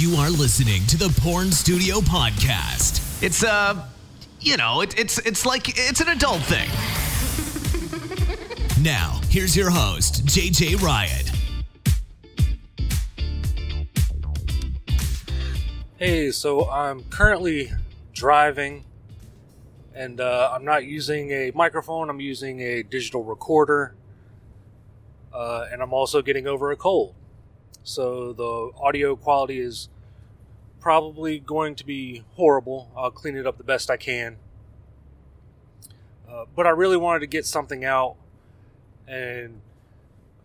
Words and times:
You 0.00 0.16
are 0.16 0.30
listening 0.30 0.86
to 0.86 0.96
the 0.96 1.14
Porn 1.20 1.52
Studio 1.52 1.96
Podcast. 1.96 3.22
It's 3.22 3.44
uh, 3.44 3.86
you 4.40 4.56
know, 4.56 4.80
it, 4.80 4.98
it's 4.98 5.18
it's 5.18 5.44
like 5.44 5.78
it's 5.78 6.00
an 6.00 6.08
adult 6.08 6.40
thing. 6.40 6.70
Now, 8.82 9.20
here's 9.28 9.54
your 9.54 9.68
host, 9.68 10.24
JJ 10.24 10.80
Riot. 10.80 11.30
Hey, 15.98 16.30
so 16.30 16.70
I'm 16.70 17.04
currently 17.10 17.70
driving 18.14 18.84
and 19.94 20.18
uh, 20.18 20.50
I'm 20.50 20.64
not 20.64 20.86
using 20.86 21.30
a 21.30 21.52
microphone, 21.54 22.08
I'm 22.08 22.20
using 22.20 22.62
a 22.62 22.82
digital 22.82 23.22
recorder. 23.22 23.94
Uh, 25.30 25.66
and 25.70 25.82
I'm 25.82 25.92
also 25.92 26.22
getting 26.22 26.46
over 26.46 26.70
a 26.70 26.76
cold. 26.76 27.14
So 27.82 28.32
the 28.32 28.70
audio 28.80 29.16
quality 29.16 29.58
is 29.60 29.88
probably 30.80 31.38
going 31.38 31.74
to 31.76 31.84
be 31.84 32.24
horrible. 32.34 32.90
I'll 32.96 33.10
clean 33.10 33.36
it 33.36 33.46
up 33.46 33.58
the 33.58 33.64
best 33.64 33.90
I 33.90 33.96
can. 33.96 34.36
Uh, 36.28 36.44
but 36.54 36.66
I 36.66 36.70
really 36.70 36.96
wanted 36.96 37.20
to 37.20 37.26
get 37.26 37.44
something 37.44 37.84
out 37.84 38.16
and 39.06 39.60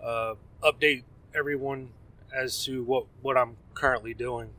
uh, 0.03 0.35
update 0.63 1.03
everyone 1.34 1.90
as 2.34 2.63
to 2.66 2.84
what, 2.84 3.05
what 3.21 3.38
I'm 3.38 3.57
currently 3.73 4.13
doing. 4.13 4.49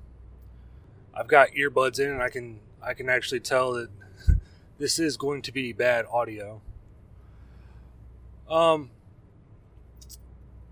I've 1.15 1.29
got 1.29 1.51
earbuds 1.53 1.99
in 1.99 2.11
and 2.11 2.23
I 2.23 2.29
can 2.29 2.61
I 2.83 2.95
can 2.95 3.09
actually 3.09 3.41
tell 3.41 3.73
that 3.73 3.89
this 4.79 4.99
is 4.99 5.17
going 5.17 5.43
to 5.43 5.53
be 5.53 5.73
bad 5.73 6.05
audio. 6.13 6.61
Um, 8.49 8.91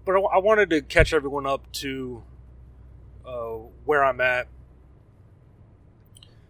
but 0.04 0.16
I, 0.16 0.38
wanted 0.38 0.70
to 0.70 0.82
catch 0.82 1.12
everyone 1.12 1.46
up 1.46 1.70
to 1.72 2.22
uh, 3.26 3.58
where 3.84 4.04
I'm 4.04 4.20
at. 4.20 4.48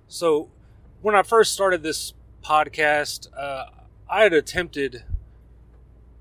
So, 0.08 0.50
when 1.02 1.14
I 1.14 1.22
first 1.22 1.52
started 1.52 1.82
this 1.82 2.14
podcast, 2.42 3.28
uh, 3.36 3.66
I 4.08 4.22
had 4.22 4.32
attempted 4.32 5.04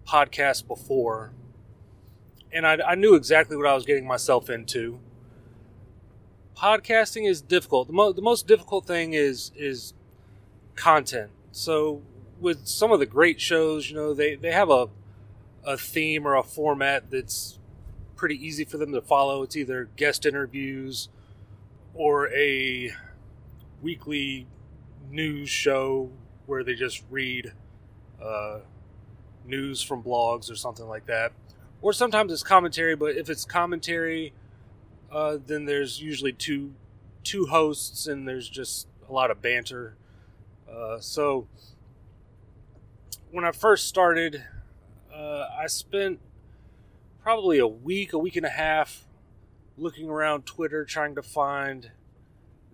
podcasts 0.08 0.66
before, 0.66 1.32
and 2.52 2.68
I, 2.68 2.78
I, 2.86 2.96
knew 2.96 3.16
exactly 3.16 3.58
what 3.58 3.66
I 3.66 3.74
was 3.74 3.86
getting 3.86 4.06
myself 4.06 4.50
into. 4.50 5.00
Podcasting 6.56 7.28
is 7.28 7.42
difficult. 7.42 7.88
The, 7.88 7.94
mo- 7.94 8.14
the 8.14 8.22
most 8.22 8.48
difficult 8.48 8.86
thing 8.86 9.14
is 9.14 9.52
is 9.56 9.94
content. 10.76 11.32
So, 11.52 12.02
with 12.40 12.68
some 12.68 12.92
of 12.92 13.00
the 13.00 13.06
great 13.06 13.42
shows, 13.42 13.90
you 13.90 13.96
know, 13.96 14.14
they, 14.14 14.36
they 14.36 14.52
have 14.52 14.70
a 14.70 14.90
a 15.66 15.78
theme 15.78 16.28
or 16.28 16.36
a 16.36 16.44
format 16.44 17.10
that's 17.10 17.60
pretty 18.16 18.36
easy 18.36 18.64
for 18.64 18.78
them 18.78 18.92
to 18.94 19.02
follow. 19.02 19.44
It's 19.44 19.56
either 19.56 19.90
guest 19.96 20.26
interviews 20.26 21.10
or 21.94 22.30
a 22.34 22.92
weekly 23.82 24.48
news 25.10 25.50
show 25.50 26.10
where 26.46 26.64
they 26.64 26.74
just 26.74 27.04
read 27.10 27.54
uh, 28.22 28.60
news 29.46 29.82
from 29.82 30.04
blogs 30.04 30.52
or 30.52 30.56
something 30.56 30.88
like 30.88 31.06
that. 31.06 31.32
Or 31.82 31.94
sometimes 31.94 32.32
it's 32.32 32.44
commentary, 32.44 32.96
but 32.96 33.18
if 33.18 33.30
it's 33.30 33.46
commentary, 33.46 34.34
uh, 35.12 35.38
then 35.46 35.66
there's 35.66 36.02
usually 36.02 36.34
two 36.34 36.74
two 37.24 37.46
hosts 37.46 38.08
and 38.08 38.28
there's 38.28 38.50
just 38.50 38.88
a 39.08 39.14
lot 39.14 39.32
of 39.32 39.42
banter. 39.42 39.96
Uh, 40.70 41.00
so 41.00 41.48
when 43.32 43.46
I 43.46 43.52
first 43.52 43.88
started, 43.88 44.44
uh, 45.14 45.48
I 45.60 45.68
spent 45.68 46.20
probably 47.22 47.60
a 47.60 47.68
week, 47.68 48.14
a 48.14 48.18
week 48.18 48.36
and 48.36 48.46
a 48.46 48.50
half 48.50 49.06
looking 49.78 50.10
around 50.10 50.46
Twitter 50.46 50.86
trying 50.86 51.16
to 51.16 51.24
find 51.24 51.92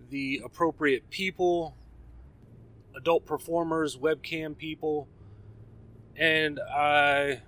the 0.08 0.42
appropriate 0.44 1.10
people, 1.10 1.76
adult 2.96 3.24
performers, 3.24 3.96
webcam 3.96 4.56
people, 4.56 5.08
and 6.16 6.58
I 6.60 7.42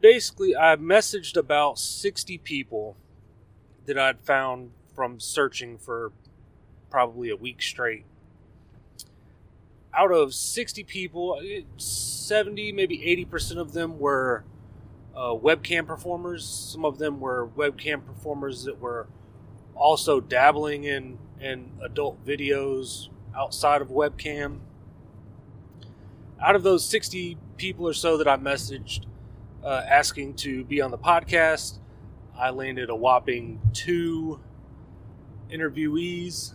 basically 0.00 0.54
I 0.54 0.76
messaged 0.76 1.36
about 1.36 1.78
60 1.78 2.38
people 2.38 2.96
that 3.86 3.98
I'd 3.98 4.20
found 4.20 4.72
from 4.94 5.18
searching 5.18 5.78
for 5.78 6.12
probably 6.90 7.30
a 7.30 7.36
week 7.36 7.62
straight 7.62 8.04
out 9.96 10.12
of 10.12 10.34
60 10.34 10.84
people, 10.84 11.40
70, 11.76 12.72
maybe 12.72 12.98
80% 13.30 13.58
of 13.58 13.72
them 13.72 13.98
were 13.98 14.44
uh, 15.14 15.34
webcam 15.34 15.86
performers. 15.86 16.46
Some 16.46 16.84
of 16.84 16.98
them 16.98 17.20
were 17.20 17.48
webcam 17.56 18.04
performers 18.04 18.64
that 18.64 18.80
were 18.80 19.06
also 19.74 20.20
dabbling 20.20 20.84
in, 20.84 21.18
in 21.40 21.70
adult 21.82 22.24
videos 22.24 23.08
outside 23.36 23.82
of 23.82 23.88
webcam. 23.88 24.58
Out 26.40 26.56
of 26.56 26.62
those 26.62 26.84
60 26.84 27.38
people 27.56 27.86
or 27.86 27.92
so 27.92 28.16
that 28.18 28.28
I 28.28 28.36
messaged 28.36 29.06
uh, 29.62 29.82
asking 29.88 30.34
to 30.34 30.64
be 30.64 30.80
on 30.80 30.90
the 30.90 30.98
podcast, 30.98 31.78
I 32.36 32.50
landed 32.50 32.90
a 32.90 32.96
whopping 32.96 33.60
two 33.72 34.40
interviewees 35.50 36.52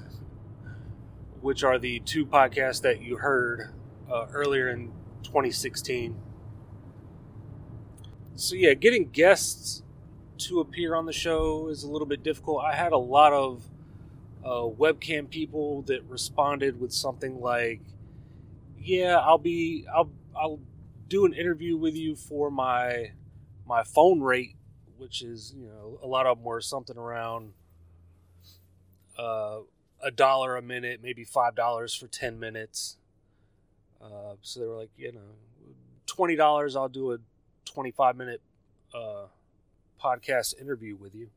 which 1.42 1.64
are 1.64 1.80
the 1.80 2.00
two 2.02 2.26
podcasts 2.26 2.82
that 2.82 3.02
you 3.02 3.18
heard 3.18 3.70
uh, 4.12 4.28
earlier 4.32 4.70
in 4.70 4.92
2016. 5.24 6.16
So, 8.36 8.56
yeah, 8.56 8.74
getting 8.74 9.10
guests 9.10 9.84
to 10.40 10.60
appear 10.60 10.96
on 10.96 11.06
the 11.06 11.14
show 11.14 11.68
is 11.68 11.84
a 11.84 11.90
little 11.90 12.08
bit 12.08 12.24
difficult. 12.24 12.64
I 12.64 12.76
had 12.76 12.94
a 12.94 12.98
lot 12.98 13.34
of 13.34 13.70
uh, 14.44 14.64
webcam 14.64 15.30
people 15.30 15.82
that 15.84 16.04
responded 16.06 16.80
with 16.80 16.94
something 16.94 17.42
like, 17.42 17.82
"Yeah, 18.78 19.18
I'll 19.18 19.38
be, 19.38 19.86
I'll, 19.94 20.12
I'll 20.36 20.60
do 21.10 21.26
an 21.26 21.34
interview 21.34 21.76
with 21.76 21.96
you 21.96 22.16
for 22.16 22.50
my 22.50 23.12
my 23.66 23.84
phone 23.84 24.22
rate, 24.22 24.56
which 24.98 25.22
is, 25.22 25.54
you 25.58 25.68
know, 25.68 26.00
a 26.02 26.08
lot 26.08 26.26
of 26.26 26.38
them 26.38 26.46
were 26.46 26.62
something 26.62 26.98
around." 26.98 27.54
Uh, 29.18 29.60
a 30.02 30.12
dollar 30.12 30.56
a 30.56 30.62
minute, 30.62 31.02
maybe 31.02 31.24
five 31.24 31.56
dollars 31.56 31.94
for 31.94 32.08
ten 32.08 32.40
minutes. 32.40 32.98
Uh, 34.02 34.36
so 34.42 34.60
they 34.60 34.66
were 34.66 34.76
like, 34.78 34.92
you 34.98 35.12
know, 35.12 35.20
twenty 36.06 36.36
dollars, 36.36 36.76
I'll 36.76 36.90
do 36.90 37.14
a 37.14 37.18
twenty-five 37.66 38.16
minute 38.16 38.42
uh, 38.94 39.26
podcast 40.02 40.60
interview 40.60 40.96
with 40.96 41.14
you. 41.16 41.30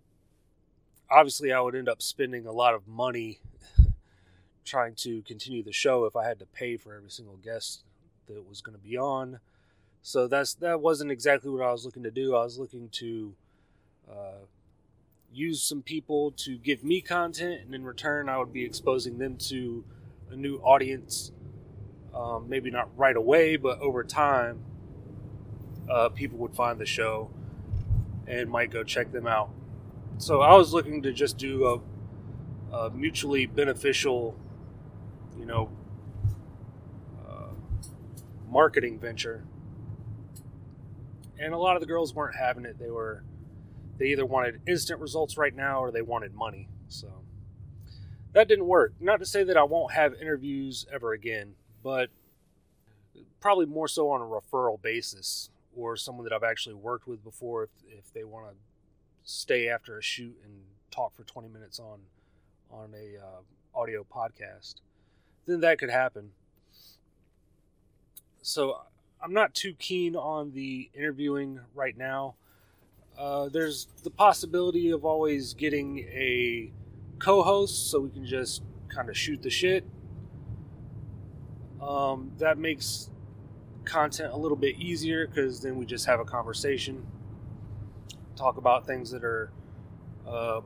Obviously, 1.10 1.52
I 1.52 1.60
would 1.60 1.74
end 1.74 1.88
up 1.88 2.00
spending 2.00 2.46
a 2.46 2.52
lot 2.52 2.74
of 2.74 2.88
money 2.88 3.40
trying 4.64 4.94
to 4.96 5.22
continue 5.22 5.62
the 5.62 5.72
show 5.72 6.04
if 6.04 6.16
I 6.16 6.26
had 6.26 6.38
to 6.38 6.46
pay 6.46 6.76
for 6.76 6.94
every 6.94 7.10
single 7.10 7.36
guest 7.36 7.82
that 8.28 8.48
was 8.48 8.60
going 8.60 8.76
to 8.76 8.82
be 8.82 8.96
on. 8.96 9.40
So 10.02 10.26
that's 10.26 10.54
that 10.54 10.80
wasn't 10.80 11.10
exactly 11.10 11.50
what 11.50 11.62
I 11.62 11.70
was 11.70 11.84
looking 11.84 12.02
to 12.02 12.10
do. 12.10 12.34
I 12.34 12.42
was 12.42 12.58
looking 12.58 12.88
to 12.92 13.34
uh, 14.10 14.44
use 15.32 15.62
some 15.62 15.82
people 15.82 16.32
to 16.32 16.58
give 16.58 16.84
me 16.84 17.00
content, 17.00 17.62
and 17.64 17.74
in 17.74 17.84
return, 17.84 18.28
I 18.28 18.38
would 18.38 18.52
be 18.52 18.64
exposing 18.64 19.18
them 19.18 19.36
to 19.48 19.84
a 20.30 20.36
new 20.36 20.56
audience. 20.58 21.32
Um, 22.14 22.48
maybe 22.48 22.70
not 22.70 22.90
right 22.96 23.16
away, 23.16 23.56
but 23.56 23.80
over 23.80 24.04
time, 24.04 24.62
uh, 25.90 26.10
people 26.10 26.38
would 26.38 26.54
find 26.54 26.78
the 26.78 26.86
show 26.86 27.30
and 28.26 28.50
might 28.50 28.70
go 28.70 28.84
check 28.84 29.12
them 29.12 29.26
out. 29.26 29.50
So 30.18 30.40
I 30.40 30.54
was 30.54 30.72
looking 30.74 31.02
to 31.02 31.12
just 31.12 31.38
do 31.38 31.82
a, 32.72 32.76
a 32.76 32.90
mutually 32.90 33.46
beneficial, 33.46 34.38
you 35.38 35.46
know, 35.46 35.70
uh, 37.26 37.54
marketing 38.48 38.98
venture. 38.98 39.44
And 41.38 41.54
a 41.54 41.58
lot 41.58 41.76
of 41.76 41.80
the 41.80 41.86
girls 41.86 42.14
weren't 42.14 42.36
having 42.36 42.64
it. 42.64 42.78
They 42.78 42.90
were 42.90 43.24
they 44.02 44.08
either 44.08 44.26
wanted 44.26 44.60
instant 44.66 44.98
results 44.98 45.38
right 45.38 45.54
now 45.54 45.78
or 45.80 45.92
they 45.92 46.02
wanted 46.02 46.34
money. 46.34 46.68
So 46.88 47.06
that 48.32 48.48
didn't 48.48 48.66
work. 48.66 48.94
Not 48.98 49.20
to 49.20 49.26
say 49.26 49.44
that 49.44 49.56
I 49.56 49.62
won't 49.62 49.92
have 49.92 50.14
interviews 50.14 50.84
ever 50.92 51.12
again, 51.12 51.54
but 51.84 52.10
probably 53.38 53.66
more 53.66 53.86
so 53.86 54.10
on 54.10 54.20
a 54.20 54.24
referral 54.24 54.82
basis 54.82 55.50
or 55.76 55.96
someone 55.96 56.24
that 56.24 56.32
I've 56.32 56.42
actually 56.42 56.74
worked 56.74 57.06
with 57.06 57.22
before 57.22 57.62
if, 57.62 57.70
if 57.86 58.12
they 58.12 58.24
want 58.24 58.46
to 58.48 58.56
stay 59.22 59.68
after 59.68 59.96
a 59.96 60.02
shoot 60.02 60.36
and 60.44 60.62
talk 60.90 61.14
for 61.14 61.22
20 61.22 61.48
minutes 61.48 61.78
on 61.78 62.00
on 62.72 62.92
a 62.94 63.24
uh, 63.24 63.80
audio 63.80 64.04
podcast 64.04 64.74
then 65.46 65.60
that 65.60 65.78
could 65.78 65.90
happen 65.90 66.30
so 68.42 68.80
i'm 69.22 69.32
not 69.32 69.54
too 69.54 69.74
keen 69.78 70.16
on 70.16 70.52
the 70.52 70.90
interviewing 70.94 71.60
right 71.74 71.96
now 71.96 72.34
uh, 73.18 73.48
there's 73.48 73.88
the 74.02 74.10
possibility 74.10 74.90
of 74.90 75.04
always 75.04 75.54
getting 75.54 76.00
a 76.00 76.72
co-host 77.18 77.90
so 77.90 78.00
we 78.00 78.10
can 78.10 78.26
just 78.26 78.62
kind 78.88 79.08
of 79.08 79.16
shoot 79.16 79.42
the 79.42 79.50
shit. 79.50 79.84
Um, 81.80 82.32
that 82.38 82.58
makes 82.58 83.10
content 83.84 84.32
a 84.32 84.36
little 84.36 84.56
bit 84.56 84.76
easier 84.76 85.26
because 85.26 85.60
then 85.60 85.76
we 85.76 85.86
just 85.86 86.06
have 86.06 86.20
a 86.20 86.24
conversation, 86.24 87.06
talk 88.36 88.56
about 88.56 88.86
things 88.86 89.10
that 89.10 89.24
are 89.24 89.50
uh, 90.26 90.60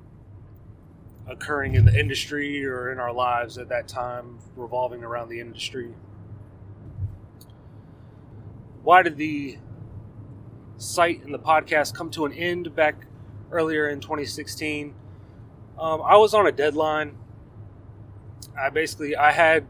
occurring 1.27 1.75
in 1.75 1.85
the 1.85 1.99
industry 1.99 2.65
or 2.65 2.93
in 2.93 2.99
our 2.99 3.13
lives 3.13 3.59
at 3.59 3.69
that 3.69 3.89
time, 3.89 4.39
revolving 4.57 5.03
around 5.03 5.29
the 5.29 5.41
industry. 5.41 5.95
Why 8.83 9.03
did 9.03 9.17
the 9.17 9.59
site 10.79 11.25
and 11.25 11.33
the 11.33 11.39
podcast 11.39 11.95
come 11.95 12.11
to 12.11 12.25
an 12.25 12.33
end 12.33 12.75
back 12.75 13.07
earlier 13.51 13.89
in 13.89 14.01
2016? 14.01 14.95
Um, 15.79 16.03
I 16.03 16.17
was 16.17 16.35
on 16.35 16.47
a 16.47 16.53
deadline. 16.53 17.17
I 18.59 18.71
basically 18.71 19.17
I 19.17 19.33
had 19.33 19.67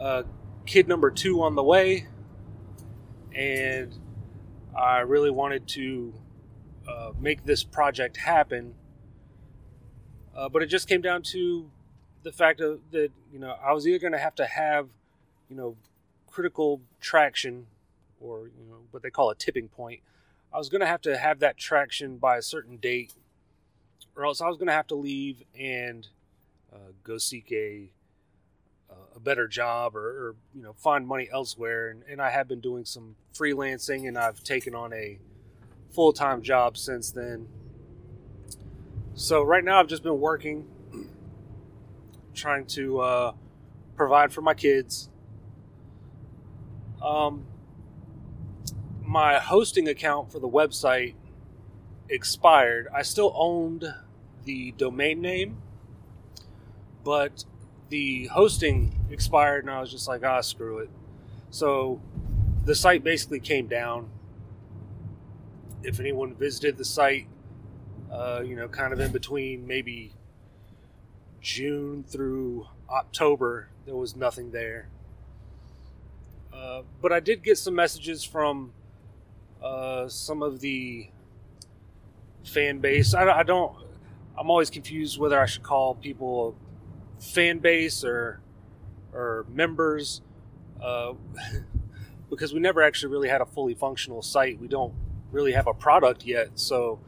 uh, 0.00 0.22
kid 0.64 0.88
number 0.88 1.10
two 1.10 1.42
on 1.42 1.54
the 1.54 1.62
way, 1.62 2.06
and 3.34 3.94
I 4.76 5.00
really 5.00 5.30
wanted 5.30 5.68
to 5.68 6.14
uh, 6.88 7.12
make 7.18 7.44
this 7.44 7.64
project 7.64 8.16
happen. 8.16 8.74
Uh, 10.34 10.48
but 10.48 10.62
it 10.62 10.66
just 10.66 10.88
came 10.88 11.00
down 11.00 11.22
to 11.22 11.70
the 12.22 12.32
fact 12.32 12.60
of, 12.60 12.80
that 12.90 13.10
you 13.32 13.38
know 13.38 13.56
I 13.62 13.72
was 13.72 13.86
either 13.86 13.98
going 13.98 14.12
to 14.12 14.18
have 14.18 14.34
to 14.36 14.46
have 14.46 14.88
you 15.48 15.56
know 15.56 15.76
critical 16.26 16.80
traction 17.00 17.66
or 18.20 18.50
you 18.58 18.68
know 18.68 18.78
what 18.90 19.02
they 19.02 19.10
call 19.10 19.30
a 19.30 19.34
tipping 19.34 19.68
point. 19.68 20.00
I 20.56 20.58
was 20.58 20.70
going 20.70 20.80
to 20.80 20.86
have 20.86 21.02
to 21.02 21.18
have 21.18 21.40
that 21.40 21.58
traction 21.58 22.16
by 22.16 22.38
a 22.38 22.42
certain 22.42 22.78
date, 22.78 23.12
or 24.16 24.24
else 24.24 24.40
I 24.40 24.48
was 24.48 24.56
going 24.56 24.68
to 24.68 24.72
have 24.72 24.86
to 24.86 24.94
leave 24.94 25.42
and 25.54 26.08
uh, 26.72 26.92
go 27.04 27.18
seek 27.18 27.52
a 27.52 27.90
a 29.14 29.20
better 29.20 29.48
job 29.48 29.96
or, 29.96 30.00
or, 30.08 30.36
you 30.54 30.62
know 30.62 30.72
find 30.72 31.06
money 31.06 31.28
elsewhere. 31.30 31.90
And, 31.90 32.02
and 32.08 32.22
I 32.22 32.30
have 32.30 32.48
been 32.48 32.60
doing 32.60 32.86
some 32.86 33.16
freelancing, 33.34 34.08
and 34.08 34.16
I've 34.16 34.42
taken 34.42 34.74
on 34.74 34.94
a 34.94 35.18
full 35.90 36.14
time 36.14 36.40
job 36.40 36.78
since 36.78 37.10
then. 37.10 37.48
So 39.12 39.42
right 39.42 39.62
now 39.62 39.78
I've 39.78 39.88
just 39.88 40.02
been 40.02 40.20
working, 40.20 40.66
trying 42.34 42.64
to 42.68 43.00
uh, 43.00 43.32
provide 43.94 44.32
for 44.32 44.40
my 44.40 44.54
kids. 44.54 45.10
Um, 47.02 47.46
my 49.16 49.38
hosting 49.38 49.88
account 49.88 50.30
for 50.30 50.38
the 50.38 50.48
website 50.48 51.14
expired. 52.10 52.86
I 52.94 53.00
still 53.00 53.32
owned 53.34 53.94
the 54.44 54.72
domain 54.72 55.22
name, 55.22 55.56
but 57.02 57.46
the 57.88 58.26
hosting 58.26 59.06
expired, 59.10 59.64
and 59.64 59.72
I 59.72 59.80
was 59.80 59.90
just 59.90 60.06
like, 60.06 60.22
ah, 60.22 60.42
screw 60.42 60.80
it. 60.80 60.90
So 61.48 61.98
the 62.66 62.74
site 62.74 63.02
basically 63.02 63.40
came 63.40 63.68
down. 63.68 64.10
If 65.82 65.98
anyone 65.98 66.34
visited 66.34 66.76
the 66.76 66.84
site, 66.84 67.26
uh, 68.12 68.42
you 68.44 68.54
know, 68.54 68.68
kind 68.68 68.92
of 68.92 69.00
in 69.00 69.12
between 69.12 69.66
maybe 69.66 70.12
June 71.40 72.04
through 72.06 72.66
October, 72.90 73.70
there 73.86 73.96
was 73.96 74.14
nothing 74.14 74.50
there. 74.50 74.90
Uh, 76.52 76.82
but 77.00 77.14
I 77.14 77.20
did 77.20 77.42
get 77.42 77.56
some 77.56 77.74
messages 77.74 78.22
from 78.22 78.74
uh, 79.62 80.08
some 80.08 80.42
of 80.42 80.60
the 80.60 81.08
fan 82.44 82.78
base. 82.78 83.14
I, 83.14 83.40
I, 83.40 83.42
don't. 83.42 83.74
I'm 84.38 84.50
always 84.50 84.70
confused 84.70 85.18
whether 85.18 85.40
I 85.40 85.46
should 85.46 85.62
call 85.62 85.94
people 85.94 86.56
fan 87.18 87.58
base 87.58 88.04
or 88.04 88.40
or 89.12 89.46
members 89.48 90.20
uh, 90.82 91.14
because 92.30 92.52
we 92.52 92.60
never 92.60 92.82
actually 92.82 93.12
really 93.12 93.28
had 93.28 93.40
a 93.40 93.46
fully 93.46 93.74
functional 93.74 94.22
site. 94.22 94.60
We 94.60 94.68
don't 94.68 94.94
really 95.32 95.52
have 95.52 95.66
a 95.66 95.74
product 95.74 96.24
yet, 96.24 96.50
so 96.54 97.00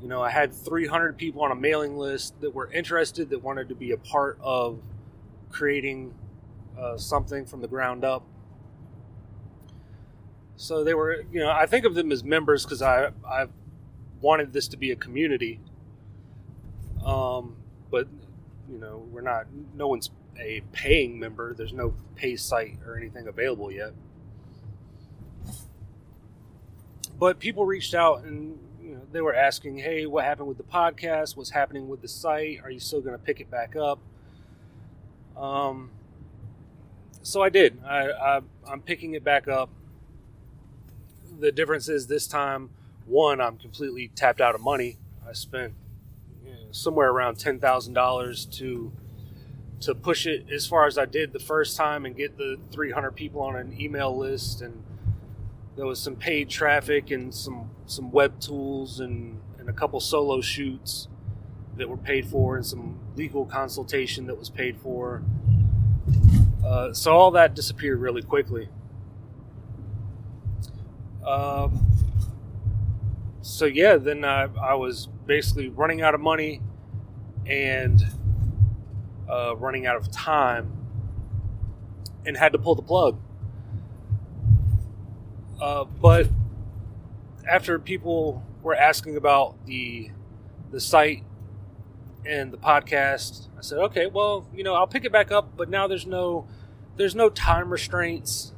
you 0.00 0.08
know, 0.08 0.22
I 0.22 0.30
had 0.30 0.52
300 0.52 1.18
people 1.18 1.42
on 1.42 1.52
a 1.52 1.54
mailing 1.54 1.98
list 1.98 2.40
that 2.40 2.54
were 2.54 2.70
interested 2.72 3.28
that 3.30 3.42
wanted 3.42 3.68
to 3.68 3.74
be 3.74 3.92
a 3.92 3.98
part 3.98 4.38
of 4.40 4.80
creating 5.50 6.14
uh, 6.78 6.96
something 6.96 7.44
from 7.44 7.60
the 7.60 7.68
ground 7.68 8.04
up. 8.04 8.24
So 10.60 10.84
they 10.84 10.92
were, 10.92 11.24
you 11.32 11.40
know, 11.40 11.50
I 11.50 11.64
think 11.64 11.86
of 11.86 11.94
them 11.94 12.12
as 12.12 12.22
members 12.22 12.64
because 12.64 12.82
I 12.82 13.12
I 13.26 13.46
wanted 14.20 14.52
this 14.52 14.68
to 14.68 14.76
be 14.76 14.90
a 14.90 14.96
community. 14.96 15.58
Um, 17.02 17.56
but 17.90 18.06
you 18.70 18.76
know, 18.76 19.06
we're 19.10 19.22
not. 19.22 19.46
No 19.74 19.88
one's 19.88 20.10
a 20.38 20.62
paying 20.72 21.18
member. 21.18 21.54
There's 21.54 21.72
no 21.72 21.94
pay 22.14 22.36
site 22.36 22.76
or 22.86 22.94
anything 22.94 23.26
available 23.26 23.72
yet. 23.72 23.94
But 27.18 27.38
people 27.38 27.64
reached 27.64 27.94
out 27.94 28.24
and 28.24 28.58
you 28.82 28.96
know, 28.96 29.00
they 29.12 29.22
were 29.22 29.34
asking, 29.34 29.78
"Hey, 29.78 30.04
what 30.04 30.26
happened 30.26 30.48
with 30.48 30.58
the 30.58 30.62
podcast? 30.62 31.38
What's 31.38 31.50
happening 31.50 31.88
with 31.88 32.02
the 32.02 32.08
site? 32.08 32.60
Are 32.62 32.70
you 32.70 32.80
still 32.80 33.00
going 33.00 33.18
to 33.18 33.24
pick 33.24 33.40
it 33.40 33.50
back 33.50 33.76
up?" 33.76 33.98
Um, 35.38 35.90
so 37.22 37.40
I 37.40 37.48
did. 37.48 37.82
I, 37.82 38.10
I 38.10 38.40
I'm 38.70 38.82
picking 38.82 39.14
it 39.14 39.24
back 39.24 39.48
up. 39.48 39.70
The 41.40 41.50
difference 41.50 41.88
is 41.88 42.06
this 42.06 42.26
time, 42.26 42.68
one, 43.06 43.40
I'm 43.40 43.56
completely 43.56 44.08
tapped 44.14 44.42
out 44.42 44.54
of 44.54 44.60
money. 44.60 44.98
I 45.26 45.32
spent 45.32 45.72
somewhere 46.70 47.10
around 47.10 47.38
ten 47.38 47.58
thousand 47.58 47.94
dollars 47.94 48.44
to 48.46 48.92
to 49.80 49.94
push 49.94 50.26
it 50.26 50.46
as 50.52 50.66
far 50.66 50.86
as 50.86 50.98
I 50.98 51.06
did 51.06 51.32
the 51.32 51.38
first 51.38 51.76
time 51.78 52.04
and 52.04 52.14
get 52.14 52.36
the 52.36 52.58
300 52.70 53.12
people 53.12 53.40
on 53.40 53.56
an 53.56 53.74
email 53.80 54.14
list 54.14 54.60
and 54.60 54.84
there 55.74 55.86
was 55.86 55.98
some 55.98 56.16
paid 56.16 56.50
traffic 56.50 57.10
and 57.10 57.34
some 57.34 57.70
some 57.86 58.10
web 58.10 58.38
tools 58.40 59.00
and 59.00 59.40
and 59.58 59.70
a 59.70 59.72
couple 59.72 59.98
solo 60.00 60.42
shoots 60.42 61.08
that 61.76 61.88
were 61.88 61.96
paid 61.96 62.26
for 62.26 62.56
and 62.56 62.66
some 62.66 62.98
legal 63.16 63.46
consultation 63.46 64.26
that 64.26 64.38
was 64.38 64.50
paid 64.50 64.76
for. 64.76 65.22
Uh, 66.64 66.92
so 66.92 67.12
all 67.12 67.30
that 67.30 67.54
disappeared 67.54 67.98
really 67.98 68.22
quickly. 68.22 68.68
Um, 71.26 71.86
so 73.42 73.66
yeah, 73.66 73.96
then 73.96 74.24
I, 74.24 74.48
I 74.60 74.74
was 74.74 75.08
basically 75.26 75.68
running 75.68 76.02
out 76.02 76.14
of 76.14 76.20
money 76.20 76.60
and 77.46 78.02
uh, 79.28 79.56
running 79.56 79.86
out 79.86 79.96
of 79.96 80.10
time 80.10 80.76
and 82.26 82.36
had 82.36 82.52
to 82.52 82.58
pull 82.58 82.74
the 82.74 82.82
plug. 82.82 83.18
Uh, 85.60 85.84
but 85.84 86.28
after 87.48 87.78
people 87.78 88.42
were 88.62 88.74
asking 88.74 89.16
about 89.16 89.66
the 89.66 90.10
the 90.70 90.80
site 90.80 91.24
and 92.24 92.52
the 92.52 92.56
podcast, 92.56 93.48
I 93.58 93.62
said, 93.62 93.78
okay, 93.78 94.06
well, 94.06 94.46
you 94.54 94.62
know, 94.62 94.74
I'll 94.74 94.86
pick 94.86 95.04
it 95.04 95.12
back 95.12 95.32
up, 95.32 95.56
but 95.56 95.68
now 95.68 95.86
there's 95.86 96.06
no 96.06 96.46
there's 96.96 97.14
no 97.14 97.28
time 97.28 97.70
restraints. 97.70 98.52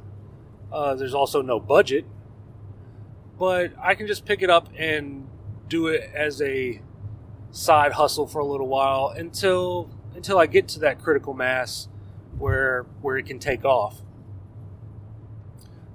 Uh, 0.71 0.95
there's 0.95 1.13
also 1.13 1.41
no 1.41 1.59
budget, 1.59 2.05
but 3.37 3.73
I 3.81 3.95
can 3.95 4.07
just 4.07 4.25
pick 4.25 4.41
it 4.41 4.49
up 4.49 4.69
and 4.77 5.27
do 5.67 5.87
it 5.87 6.09
as 6.13 6.41
a 6.41 6.81
side 7.51 7.93
hustle 7.93 8.27
for 8.27 8.39
a 8.39 8.45
little 8.45 8.67
while 8.67 9.13
until 9.15 9.89
until 10.15 10.37
I 10.37 10.45
get 10.45 10.67
to 10.69 10.79
that 10.79 11.01
critical 11.01 11.33
mass 11.33 11.87
where 12.37 12.85
where 13.01 13.17
it 13.17 13.25
can 13.25 13.39
take 13.39 13.65
off. 13.65 14.01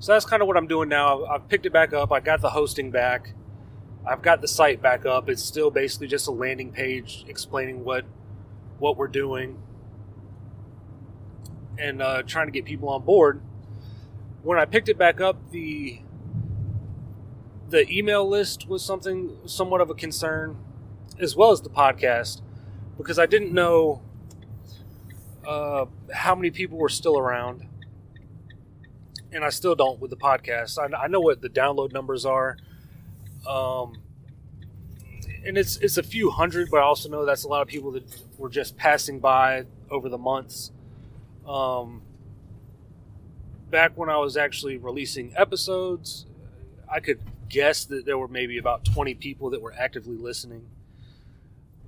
So 0.00 0.12
that's 0.12 0.24
kind 0.24 0.42
of 0.42 0.48
what 0.48 0.56
I'm 0.56 0.68
doing 0.68 0.88
now. 0.88 1.24
I've 1.24 1.48
picked 1.48 1.66
it 1.66 1.72
back 1.72 1.92
up. 1.92 2.12
I 2.12 2.20
got 2.20 2.40
the 2.40 2.50
hosting 2.50 2.90
back. 2.90 3.34
I've 4.06 4.22
got 4.22 4.40
the 4.40 4.48
site 4.48 4.80
back 4.80 5.04
up. 5.04 5.28
It's 5.28 5.42
still 5.42 5.70
basically 5.70 6.06
just 6.06 6.28
a 6.28 6.30
landing 6.30 6.70
page 6.70 7.24
explaining 7.28 7.84
what 7.84 8.04
what 8.78 8.96
we're 8.96 9.08
doing 9.08 9.60
and 11.78 12.00
uh, 12.02 12.22
trying 12.22 12.46
to 12.46 12.52
get 12.52 12.64
people 12.64 12.88
on 12.88 13.02
board. 13.02 13.40
When 14.42 14.58
I 14.58 14.64
picked 14.64 14.88
it 14.88 14.98
back 14.98 15.20
up, 15.20 15.50
the 15.50 16.00
the 17.68 17.88
email 17.90 18.28
list 18.28 18.68
was 18.68 18.84
something 18.84 19.36
somewhat 19.46 19.80
of 19.80 19.90
a 19.90 19.94
concern 19.94 20.56
as 21.20 21.36
well 21.36 21.50
as 21.50 21.60
the 21.60 21.70
podcast 21.70 22.40
because 22.96 23.18
I 23.18 23.26
didn't 23.26 23.52
know 23.52 24.02
uh, 25.46 25.86
how 26.12 26.34
many 26.34 26.50
people 26.50 26.78
were 26.78 26.88
still 26.88 27.18
around, 27.18 27.66
and 29.32 29.44
I 29.44 29.50
still 29.50 29.74
don't 29.74 30.00
with 30.00 30.10
the 30.10 30.16
podcast. 30.16 30.78
I, 30.78 31.04
I 31.04 31.06
know 31.08 31.20
what 31.20 31.40
the 31.40 31.48
download 31.48 31.92
numbers 31.92 32.26
are, 32.26 32.56
um, 33.46 33.94
and 35.44 35.56
it's 35.56 35.76
it's 35.78 35.96
a 35.96 36.02
few 36.02 36.30
hundred, 36.30 36.70
but 36.70 36.78
I 36.78 36.82
also 36.82 37.08
know 37.08 37.24
that's 37.24 37.44
a 37.44 37.48
lot 37.48 37.62
of 37.62 37.68
people 37.68 37.92
that 37.92 38.04
were 38.36 38.50
just 38.50 38.76
passing 38.76 39.20
by 39.20 39.64
over 39.90 40.08
the 40.08 40.18
months. 40.18 40.72
Um, 41.46 42.02
back 43.70 43.92
when 43.96 44.10
I 44.10 44.18
was 44.18 44.36
actually 44.36 44.76
releasing 44.76 45.32
episodes, 45.36 46.26
I 46.90 47.00
could 47.00 47.20
guess 47.48 47.84
that 47.86 48.04
there 48.04 48.18
were 48.18 48.28
maybe 48.28 48.58
about 48.58 48.84
20 48.84 49.14
people 49.14 49.50
that 49.50 49.62
were 49.62 49.72
actively 49.72 50.16
listening. 50.16 50.66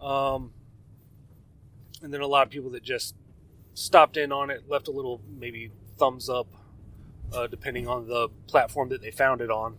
Um, 0.01 0.53
and 2.03 2.13
then 2.13 2.21
a 2.21 2.27
lot 2.27 2.47
of 2.47 2.51
people 2.51 2.71
that 2.71 2.83
just 2.83 3.15
stopped 3.75 4.17
in 4.17 4.33
on 4.33 4.51
it, 4.51 4.69
left 4.69 4.89
a 4.89 4.91
little 4.91 5.21
maybe 5.39 5.71
thumbs 5.99 6.29
up, 6.29 6.47
uh, 7.33 7.47
depending 7.47 7.87
on 7.87 8.09
the 8.09 8.29
platform 8.47 8.89
that 8.89 9.03
they 9.03 9.11
found 9.11 9.41
it 9.41 9.51
on. 9.51 9.77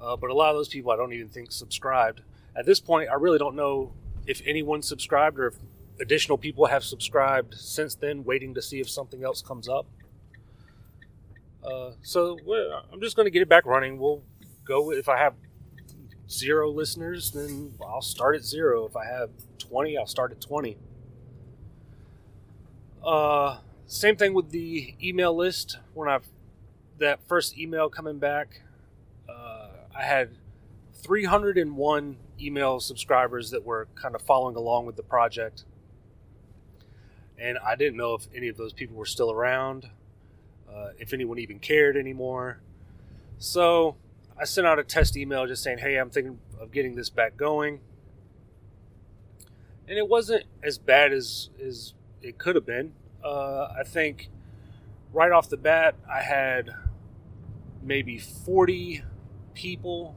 Uh, 0.00 0.16
but 0.16 0.30
a 0.30 0.34
lot 0.34 0.50
of 0.50 0.56
those 0.56 0.68
people 0.68 0.90
I 0.90 0.96
don't 0.96 1.12
even 1.12 1.28
think 1.28 1.52
subscribed. 1.52 2.22
At 2.56 2.66
this 2.66 2.80
point, 2.80 3.08
I 3.10 3.14
really 3.14 3.38
don't 3.38 3.56
know 3.56 3.92
if 4.26 4.42
anyone 4.46 4.82
subscribed 4.82 5.38
or 5.38 5.48
if 5.48 5.54
additional 6.00 6.38
people 6.38 6.66
have 6.66 6.84
subscribed 6.84 7.54
since 7.54 7.94
then, 7.94 8.24
waiting 8.24 8.54
to 8.54 8.62
see 8.62 8.80
if 8.80 8.88
something 8.88 9.24
else 9.24 9.42
comes 9.42 9.68
up. 9.68 9.86
Uh, 11.64 11.92
so 12.02 12.36
I'm 12.92 13.00
just 13.00 13.16
going 13.16 13.26
to 13.26 13.30
get 13.30 13.42
it 13.42 13.48
back 13.48 13.64
running. 13.66 13.98
We'll 13.98 14.22
go 14.64 14.92
if 14.92 15.08
I 15.08 15.18
have 15.18 15.34
zero 16.28 16.70
listeners, 16.70 17.30
then 17.30 17.74
I'll 17.86 18.02
start 18.02 18.36
at 18.36 18.44
zero. 18.44 18.86
If 18.86 18.96
I 18.96 19.06
have 19.06 19.30
20, 19.58 19.96
I'll 19.96 20.06
start 20.06 20.32
at 20.32 20.40
20. 20.40 20.76
Uh, 23.02 23.58
same 23.86 24.16
thing 24.16 24.34
with 24.34 24.50
the 24.50 24.94
email 25.02 25.34
list. 25.34 25.78
When 25.92 26.08
I've 26.08 26.26
that 26.98 27.20
first 27.26 27.58
email 27.58 27.88
coming 27.88 28.18
back, 28.18 28.62
uh, 29.28 29.68
I 29.96 30.02
had 30.02 30.30
301 31.02 32.16
email 32.40 32.80
subscribers 32.80 33.50
that 33.50 33.64
were 33.64 33.88
kind 33.94 34.14
of 34.14 34.22
following 34.22 34.56
along 34.56 34.86
with 34.86 34.96
the 34.96 35.02
project. 35.02 35.64
And 37.38 37.58
I 37.58 37.74
didn't 37.74 37.96
know 37.96 38.14
if 38.14 38.28
any 38.34 38.48
of 38.48 38.56
those 38.56 38.72
people 38.72 38.96
were 38.96 39.06
still 39.06 39.30
around, 39.30 39.90
uh, 40.74 40.88
if 40.98 41.12
anyone 41.12 41.38
even 41.38 41.58
cared 41.58 41.96
anymore. 41.96 42.60
So 43.38 43.96
I 44.38 44.44
sent 44.44 44.66
out 44.66 44.78
a 44.78 44.84
test 44.84 45.16
email 45.16 45.46
just 45.46 45.62
saying, 45.62 45.78
hey, 45.78 45.96
I'm 45.96 46.10
thinking 46.10 46.38
of 46.60 46.72
getting 46.72 46.96
this 46.96 47.10
back 47.10 47.36
going. 47.36 47.80
And 49.86 49.98
it 49.98 50.08
wasn't 50.08 50.44
as 50.62 50.78
bad 50.78 51.12
as, 51.12 51.50
as 51.64 51.94
it 52.22 52.38
could 52.38 52.54
have 52.54 52.66
been. 52.66 52.92
Uh, 53.22 53.68
I 53.78 53.84
think 53.84 54.30
right 55.12 55.30
off 55.30 55.48
the 55.48 55.56
bat, 55.56 55.94
I 56.10 56.22
had 56.22 56.70
maybe 57.82 58.18
40 58.18 59.02
people 59.54 60.16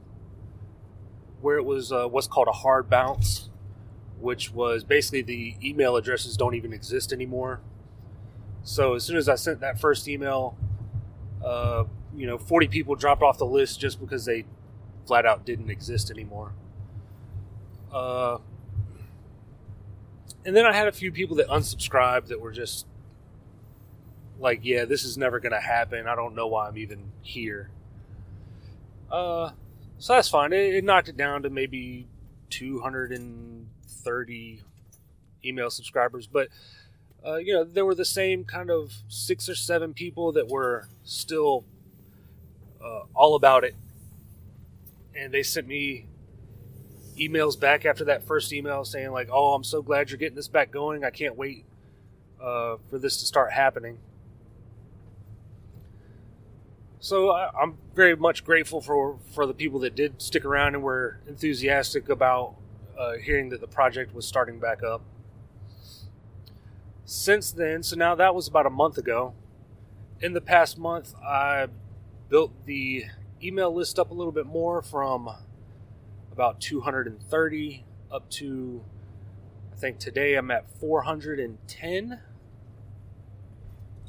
where 1.40 1.56
it 1.56 1.64
was 1.64 1.92
uh, 1.92 2.06
what's 2.06 2.26
called 2.26 2.48
a 2.48 2.52
hard 2.52 2.90
bounce, 2.90 3.50
which 4.18 4.52
was 4.52 4.82
basically 4.84 5.22
the 5.22 5.54
email 5.62 5.96
addresses 5.96 6.36
don't 6.36 6.54
even 6.54 6.72
exist 6.72 7.12
anymore. 7.12 7.60
So 8.68 8.94
as 8.94 9.02
soon 9.02 9.16
as 9.16 9.28
I 9.30 9.36
sent 9.36 9.60
that 9.60 9.80
first 9.80 10.06
email, 10.08 10.54
uh, 11.42 11.84
you 12.14 12.26
know, 12.26 12.36
40 12.36 12.68
people 12.68 12.96
dropped 12.96 13.22
off 13.22 13.38
the 13.38 13.46
list 13.46 13.80
just 13.80 13.98
because 13.98 14.26
they 14.26 14.44
flat 15.06 15.24
out 15.24 15.46
didn't 15.46 15.70
exist 15.70 16.10
anymore. 16.10 16.52
Uh, 17.90 18.36
and 20.44 20.54
then 20.54 20.66
I 20.66 20.74
had 20.74 20.86
a 20.86 20.92
few 20.92 21.10
people 21.10 21.36
that 21.36 21.48
unsubscribed 21.48 22.26
that 22.26 22.42
were 22.42 22.52
just 22.52 22.86
like, 24.38 24.60
yeah, 24.64 24.84
this 24.84 25.02
is 25.02 25.16
never 25.16 25.40
going 25.40 25.52
to 25.52 25.60
happen. 25.60 26.06
I 26.06 26.14
don't 26.14 26.34
know 26.34 26.48
why 26.48 26.68
I'm 26.68 26.76
even 26.76 27.10
here. 27.22 27.70
Uh, 29.10 29.52
so 29.96 30.12
that's 30.12 30.28
fine. 30.28 30.52
It, 30.52 30.74
it 30.74 30.84
knocked 30.84 31.08
it 31.08 31.16
down 31.16 31.44
to 31.44 31.48
maybe 31.48 32.06
230 32.50 34.62
email 35.42 35.70
subscribers, 35.70 36.26
but 36.26 36.48
uh, 37.26 37.36
you 37.36 37.52
know 37.52 37.64
there 37.64 37.84
were 37.84 37.94
the 37.94 38.04
same 38.04 38.44
kind 38.44 38.70
of 38.70 38.92
six 39.08 39.48
or 39.48 39.54
seven 39.54 39.94
people 39.94 40.32
that 40.32 40.48
were 40.48 40.88
still 41.04 41.64
uh, 42.82 43.02
all 43.14 43.34
about 43.34 43.64
it, 43.64 43.74
and 45.14 45.32
they 45.32 45.42
sent 45.42 45.66
me 45.66 46.06
emails 47.18 47.58
back 47.58 47.84
after 47.84 48.04
that 48.04 48.24
first 48.24 48.52
email 48.52 48.84
saying 48.84 49.10
like, 49.10 49.28
"Oh, 49.32 49.54
I'm 49.54 49.64
so 49.64 49.82
glad 49.82 50.10
you're 50.10 50.18
getting 50.18 50.36
this 50.36 50.48
back 50.48 50.70
going. 50.70 51.04
I 51.04 51.10
can't 51.10 51.36
wait 51.36 51.64
uh, 52.40 52.76
for 52.88 52.98
this 52.98 53.18
to 53.18 53.26
start 53.26 53.52
happening." 53.52 53.98
So 57.00 57.30
I, 57.30 57.50
I'm 57.60 57.78
very 57.94 58.16
much 58.16 58.44
grateful 58.44 58.80
for 58.80 59.18
for 59.32 59.46
the 59.46 59.54
people 59.54 59.80
that 59.80 59.94
did 59.94 60.20
stick 60.22 60.44
around 60.44 60.74
and 60.74 60.82
were 60.82 61.18
enthusiastic 61.28 62.08
about 62.08 62.54
uh, 62.98 63.14
hearing 63.14 63.48
that 63.50 63.60
the 63.60 63.68
project 63.68 64.14
was 64.14 64.26
starting 64.26 64.58
back 64.58 64.82
up. 64.82 65.02
Since 67.10 67.52
then, 67.52 67.82
so 67.82 67.96
now 67.96 68.14
that 68.16 68.34
was 68.34 68.48
about 68.48 68.66
a 68.66 68.70
month 68.70 68.98
ago. 68.98 69.32
In 70.20 70.34
the 70.34 70.42
past 70.42 70.76
month, 70.76 71.14
I 71.24 71.68
built 72.28 72.66
the 72.66 73.06
email 73.42 73.74
list 73.74 73.98
up 73.98 74.10
a 74.10 74.14
little 74.14 74.30
bit 74.30 74.44
more 74.44 74.82
from 74.82 75.30
about 76.30 76.60
230 76.60 77.86
up 78.12 78.28
to 78.28 78.84
I 79.72 79.76
think 79.76 79.98
today 79.98 80.34
I'm 80.34 80.50
at 80.50 80.68
410 80.78 82.20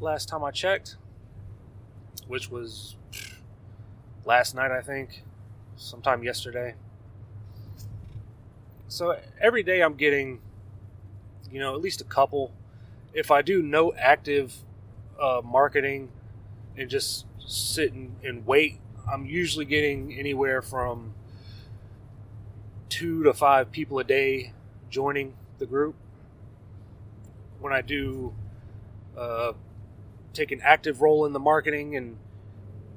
last 0.01 0.27
time 0.27 0.43
I 0.43 0.51
checked 0.51 0.97
which 2.27 2.51
was 2.51 2.97
last 4.25 4.55
night, 4.55 4.71
I 4.71 4.81
think, 4.81 5.23
sometime 5.77 6.21
yesterday. 6.21 6.75
So 8.89 9.17
every 9.39 9.63
day 9.63 9.81
I'm 9.81 9.95
getting, 9.95 10.41
you 11.49 11.59
know, 11.59 11.73
at 11.73 11.81
least 11.81 12.01
a 12.01 12.03
couple. 12.03 12.53
If 13.13 13.31
I 13.31 13.41
do 13.41 13.61
no 13.61 13.93
active 13.93 14.53
uh, 15.19 15.41
marketing 15.43 16.11
and 16.77 16.89
just 16.89 17.25
sit 17.45 17.93
and, 17.93 18.15
and 18.23 18.45
wait, 18.45 18.79
I'm 19.11 19.25
usually 19.25 19.65
getting 19.65 20.13
anywhere 20.13 20.61
from 20.61 21.13
two 22.89 23.23
to 23.23 23.33
five 23.33 23.71
people 23.71 23.99
a 23.99 24.03
day 24.03 24.53
joining 24.89 25.35
the 25.57 25.65
group. 25.65 25.95
When 27.59 27.73
I 27.73 27.81
do 27.81 28.33
uh, 29.17 29.53
take 30.33 30.51
an 30.51 30.61
active 30.63 31.01
role 31.01 31.25
in 31.25 31.33
the 31.33 31.39
marketing 31.39 31.95
and 31.95 32.17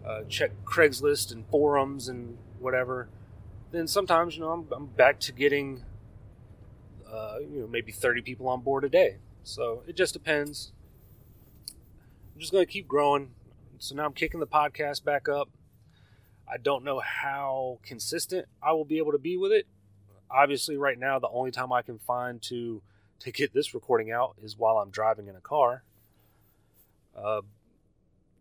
uh, 0.06 0.22
check 0.28 0.52
Craigslist 0.64 1.32
and 1.32 1.46
forums 1.48 2.08
and 2.08 2.36
whatever, 2.58 3.08
then 3.70 3.86
sometimes 3.86 4.36
you 4.36 4.42
know 4.42 4.50
I'm, 4.50 4.66
I'm 4.72 4.86
back 4.86 5.18
to 5.20 5.32
getting 5.32 5.84
uh, 7.10 7.36
you 7.40 7.60
know 7.60 7.66
maybe 7.66 7.92
30 7.92 8.22
people 8.22 8.48
on 8.48 8.60
board 8.60 8.84
a 8.84 8.88
day. 8.88 9.16
So 9.44 9.82
it 9.86 9.96
just 9.96 10.12
depends. 10.12 10.72
I'm 12.34 12.40
just 12.40 12.52
going 12.52 12.64
to 12.64 12.70
keep 12.70 12.88
growing. 12.88 13.30
So 13.78 13.94
now 13.94 14.04
I'm 14.04 14.12
kicking 14.12 14.40
the 14.40 14.46
podcast 14.46 15.04
back 15.04 15.28
up. 15.28 15.48
I 16.48 16.56
don't 16.58 16.84
know 16.84 17.00
how 17.00 17.78
consistent 17.82 18.46
I 18.62 18.72
will 18.72 18.84
be 18.84 18.98
able 18.98 19.12
to 19.12 19.18
be 19.18 19.36
with 19.36 19.52
it. 19.52 19.66
Obviously, 20.30 20.76
right 20.76 20.98
now 20.98 21.18
the 21.18 21.28
only 21.28 21.50
time 21.50 21.72
I 21.72 21.82
can 21.82 21.98
find 21.98 22.40
to 22.42 22.82
to 23.20 23.30
get 23.30 23.52
this 23.52 23.72
recording 23.72 24.10
out 24.10 24.34
is 24.42 24.56
while 24.56 24.78
I'm 24.78 24.90
driving 24.90 25.28
in 25.28 25.36
a 25.36 25.40
car. 25.40 25.84
Uh, 27.16 27.42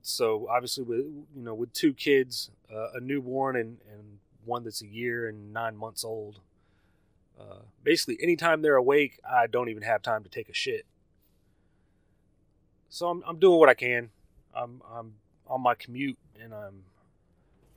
so 0.02 0.48
obviously, 0.50 0.84
with 0.84 1.00
you 1.00 1.26
know, 1.36 1.54
with 1.54 1.74
two 1.74 1.94
kids, 1.94 2.52
uh, 2.74 2.92
a 2.94 3.00
newborn 3.00 3.56
and 3.56 3.78
and 3.92 4.20
one 4.46 4.64
that's 4.64 4.82
a 4.82 4.88
year 4.88 5.28
and 5.28 5.54
nine 5.54 5.76
months 5.76 6.04
old. 6.04 6.40
Uh, 7.40 7.60
basically, 7.84 8.18
anytime 8.22 8.62
they're 8.62 8.76
awake, 8.76 9.20
I 9.30 9.48
don't 9.48 9.70
even 9.70 9.84
have 9.84 10.02
time 10.02 10.24
to 10.24 10.30
take 10.30 10.50
a 10.50 10.54
shit. 10.54 10.86
So 12.94 13.08
I'm 13.08 13.24
I'm 13.26 13.38
doing 13.38 13.58
what 13.58 13.70
I 13.70 13.74
can. 13.74 14.10
I'm 14.54 14.82
I'm 14.94 15.14
on 15.48 15.62
my 15.62 15.76
commute 15.76 16.18
and 16.38 16.54
I'm 16.54 16.84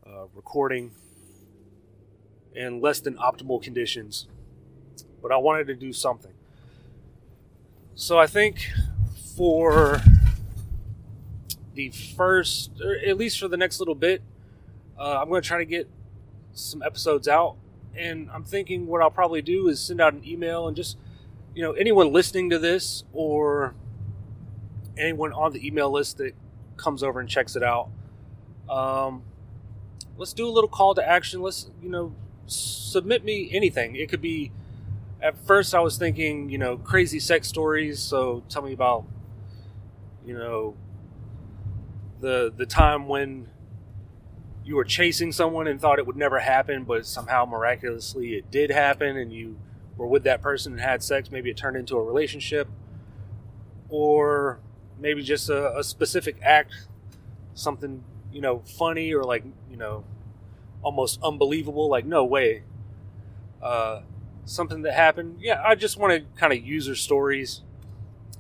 uh, 0.05 0.25
recording 0.35 0.91
in 2.53 2.81
less 2.81 2.99
than 2.99 3.15
optimal 3.15 3.63
conditions, 3.63 4.27
but 5.23 5.31
I 5.31 5.37
wanted 5.37 5.69
to 5.69 5.77
do 5.77 5.93
something. 5.93 6.33
So 7.95 8.19
I 8.19 8.27
think 8.27 8.69
for 9.37 10.01
the 11.75 11.91
first, 11.91 12.73
or 12.85 12.97
at 12.97 13.17
least 13.17 13.39
for 13.39 13.47
the 13.47 13.57
next 13.57 13.79
little 13.79 13.95
bit, 13.95 14.21
uh, 14.99 15.21
I'm 15.21 15.29
going 15.29 15.43
to 15.43 15.47
try 15.47 15.59
to 15.59 15.65
get 15.65 15.89
some 16.53 16.83
episodes 16.83 17.29
out. 17.29 17.55
And 17.97 18.29
I'm 18.33 18.43
thinking 18.43 18.89
what 18.89 19.01
I'll 19.01 19.13
probably 19.13 19.43
do 19.43 19.69
is 19.69 19.79
send 19.79 20.01
out 20.01 20.13
an 20.13 20.27
email 20.27 20.67
and 20.67 20.77
just, 20.77 20.97
you 21.55 21.63
know, 21.63 21.71
anyone 21.71 22.13
listening 22.13 22.51
to 22.51 22.59
this 22.59 23.05
or 23.13 23.77
anyone 24.97 25.33
on 25.33 25.53
the 25.53 25.67
email 25.67 25.91
list 25.91 26.19
that 26.19 26.35
comes 26.77 27.03
over 27.03 27.21
and 27.21 27.29
checks 27.29 27.57
it 27.57 27.63
out. 27.63 27.89
Um, 28.69 29.23
let's 30.17 30.33
do 30.33 30.47
a 30.47 30.51
little 30.51 30.69
call 30.69 30.95
to 30.95 31.07
action. 31.07 31.43
Let's, 31.43 31.71
you 31.83 31.89
know, 31.89 32.15
submit 32.47 33.25
me 33.25 33.49
anything. 33.53 33.97
It 33.97 34.09
could 34.09 34.21
be, 34.21 34.53
at 35.23 35.37
first 35.47 35.75
I 35.75 35.81
was 35.81 35.97
thinking, 35.97 36.51
you 36.51 36.59
know, 36.59 36.77
crazy 36.77 37.21
sex 37.21 37.49
stories. 37.49 38.01
So 38.01 38.43
tell 38.49 38.63
me 38.63 38.73
about, 38.73 39.05
you 40.25 40.37
know, 40.37 40.77
the 42.21 42.53
the 42.57 42.67
time 42.67 43.09
when 43.09 43.49
you 44.65 44.77
were 44.77 44.85
chasing 44.85 45.31
someone 45.31 45.67
and 45.67 45.79
thought 45.79 45.99
it 45.99 46.07
would 46.07 46.17
never 46.17 46.39
happen, 46.39 46.85
but 46.85 47.05
somehow 47.05 47.45
miraculously 47.45 48.35
it 48.35 48.51
did 48.51 48.71
happen, 48.71 49.17
and 49.19 49.31
you 49.31 49.59
were 49.99 50.07
with 50.07 50.25
that 50.25 50.41
person 50.41 50.73
and 50.73 50.81
had 50.81 51.03
sex. 51.03 51.31
Maybe 51.31 51.51
it 51.51 51.57
turned 51.57 51.77
into 51.77 51.97
a 51.97 52.03
relationship, 52.03 52.69
or 53.91 54.61
maybe 55.05 55.23
just 55.23 55.51
a, 55.51 55.77
a 55.77 55.85
specific 55.85 56.37
act, 56.43 56.73
something 57.53 58.03
you 58.33 58.41
know 58.41 58.61
funny 58.61 59.13
or 59.13 59.23
like 59.23 59.45
you 59.71 59.77
know 59.77 60.03
almost 60.83 61.21
unbelievable. 61.23 61.89
Like 61.89 62.07
no 62.07 62.25
way, 62.25 62.63
uh, 63.63 64.01
something 64.47 64.81
that 64.83 64.95
happened. 64.95 65.37
Yeah, 65.41 65.63
I 65.65 65.75
just 65.75 65.99
want 65.99 66.15
to 66.15 66.41
kind 66.41 66.55
of 66.55 66.65
user 66.65 66.95
stories, 66.95 67.61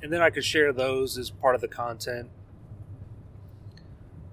and 0.03 0.11
then 0.11 0.23
I 0.23 0.31
could 0.31 0.45
share 0.45 0.73
those 0.73 1.19
as 1.19 1.29
part 1.29 1.55
of 1.55 1.61
the 1.61 1.69
content. 1.69 2.31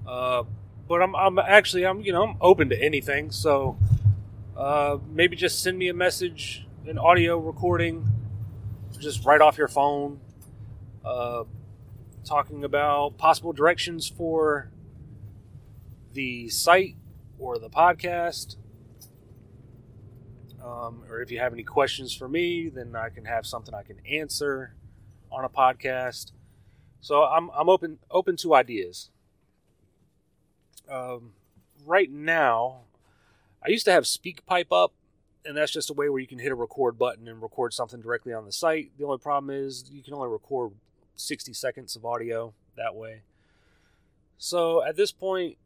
Uh, 0.08 0.44
but 0.88 1.02
I'm, 1.02 1.14
I'm 1.16 1.38
actually 1.38 1.86
I'm 1.86 2.00
you 2.02 2.14
know 2.14 2.24
I'm 2.24 2.38
open 2.40 2.70
to 2.70 2.82
anything. 2.82 3.30
So 3.32 3.78
uh, 4.56 5.00
maybe 5.12 5.36
just 5.36 5.62
send 5.62 5.78
me 5.78 5.90
a 5.90 5.94
message 5.94 6.66
an 6.88 6.98
audio 6.98 7.38
recording, 7.38 8.08
just 9.00 9.24
right 9.24 9.40
off 9.40 9.58
your 9.58 9.68
phone, 9.68 10.20
uh, 11.06 11.44
talking 12.24 12.64
about 12.64 13.18
possible 13.18 13.54
directions 13.54 14.08
for 14.08 14.72
the 16.14 16.50
site 16.50 16.96
or 17.40 17.58
the 17.58 17.70
podcast. 17.70 18.56
Um, 20.64 21.04
or 21.10 21.22
if 21.22 21.32
you 21.32 21.40
have 21.40 21.54
any 21.54 21.64
questions 21.64 22.14
for 22.14 22.28
me, 22.28 22.70
then 22.70 22.96
I 22.96 23.10
can 23.10 23.26
have 23.26 23.46
something 23.46 23.74
I 23.74 23.84
can 23.84 23.98
answer 24.06 24.76
on 25.32 25.44
a 25.44 25.50
podcast. 25.50 26.32
So 27.00 27.24
I'm, 27.24 27.50
I'm 27.50 27.68
open 27.68 27.98
open 28.12 28.38
to 28.38 28.54
ideas. 28.54 29.10
Um, 30.90 31.34
right 31.86 32.12
now, 32.12 32.82
I 33.66 33.70
used 33.70 33.86
to 33.86 33.92
have 33.92 34.04
SpeakPipe 34.04 34.72
up, 34.72 34.94
and 35.46 35.58
that's 35.58 35.72
just 35.72 35.90
a 35.90 35.94
way 35.94 36.10
where 36.10 36.20
you 36.20 36.28
can 36.28 36.38
hit 36.38 36.52
a 36.52 36.56
record 36.56 37.00
button 37.00 37.28
and 37.28 37.42
record 37.42 37.74
something 37.74 38.02
directly 38.02 38.34
on 38.34 38.46
the 38.46 38.52
site. 38.52 38.92
The 39.00 39.06
only 39.06 39.18
problem 39.18 39.50
is 39.50 39.90
you 39.92 40.04
can 40.04 40.14
only 40.14 40.30
record 40.30 40.74
60 41.16 41.54
seconds 41.54 41.96
of 41.96 42.06
audio 42.06 42.54
that 42.76 42.96
way. 42.96 43.22
So 44.38 44.84
at 44.84 44.96
this 44.96 45.12
point, 45.12 45.58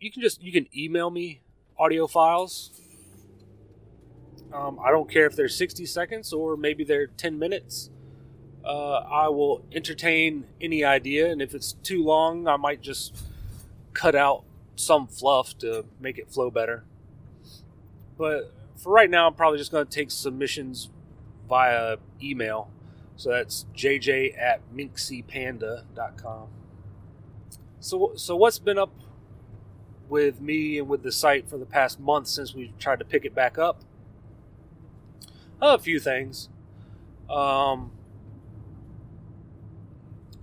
you 0.00 0.10
can 0.10 0.22
just 0.22 0.42
you 0.42 0.52
can 0.52 0.66
email 0.76 1.10
me 1.10 1.40
audio 1.78 2.06
files. 2.06 2.70
Um, 4.52 4.78
I 4.84 4.90
don't 4.90 5.10
care 5.10 5.26
if 5.26 5.34
they're 5.34 5.48
60 5.48 5.86
seconds 5.86 6.32
or 6.32 6.56
maybe 6.56 6.84
they're 6.84 7.06
10 7.06 7.38
minutes. 7.38 7.90
Uh, 8.64 8.98
I 9.10 9.28
will 9.28 9.64
entertain 9.72 10.44
any 10.60 10.84
idea, 10.84 11.30
and 11.30 11.42
if 11.42 11.52
it's 11.52 11.72
too 11.72 12.04
long, 12.04 12.46
I 12.46 12.56
might 12.56 12.80
just 12.80 13.16
cut 13.92 14.14
out 14.14 14.44
some 14.76 15.08
fluff 15.08 15.58
to 15.58 15.84
make 16.00 16.16
it 16.18 16.30
flow 16.30 16.50
better. 16.50 16.84
But 18.16 18.52
for 18.76 18.92
right 18.92 19.10
now, 19.10 19.26
I'm 19.26 19.34
probably 19.34 19.58
just 19.58 19.72
going 19.72 19.86
to 19.86 19.90
take 19.90 20.10
submissions 20.10 20.90
via 21.48 21.96
email. 22.22 22.70
So 23.22 23.30
that's 23.30 23.66
jj 23.72 24.36
at 24.36 24.62
minxypanda.com. 24.74 26.48
So, 27.78 28.14
so 28.16 28.34
what's 28.34 28.58
been 28.58 28.78
up 28.78 28.92
with 30.08 30.40
me 30.40 30.76
and 30.80 30.88
with 30.88 31.04
the 31.04 31.12
site 31.12 31.48
for 31.48 31.56
the 31.56 31.64
past 31.64 32.00
month 32.00 32.26
since 32.26 32.52
we 32.52 32.74
tried 32.80 32.98
to 32.98 33.04
pick 33.04 33.24
it 33.24 33.32
back 33.32 33.58
up? 33.58 33.84
A 35.60 35.78
few 35.78 36.00
things. 36.00 36.48
Um, 37.30 37.92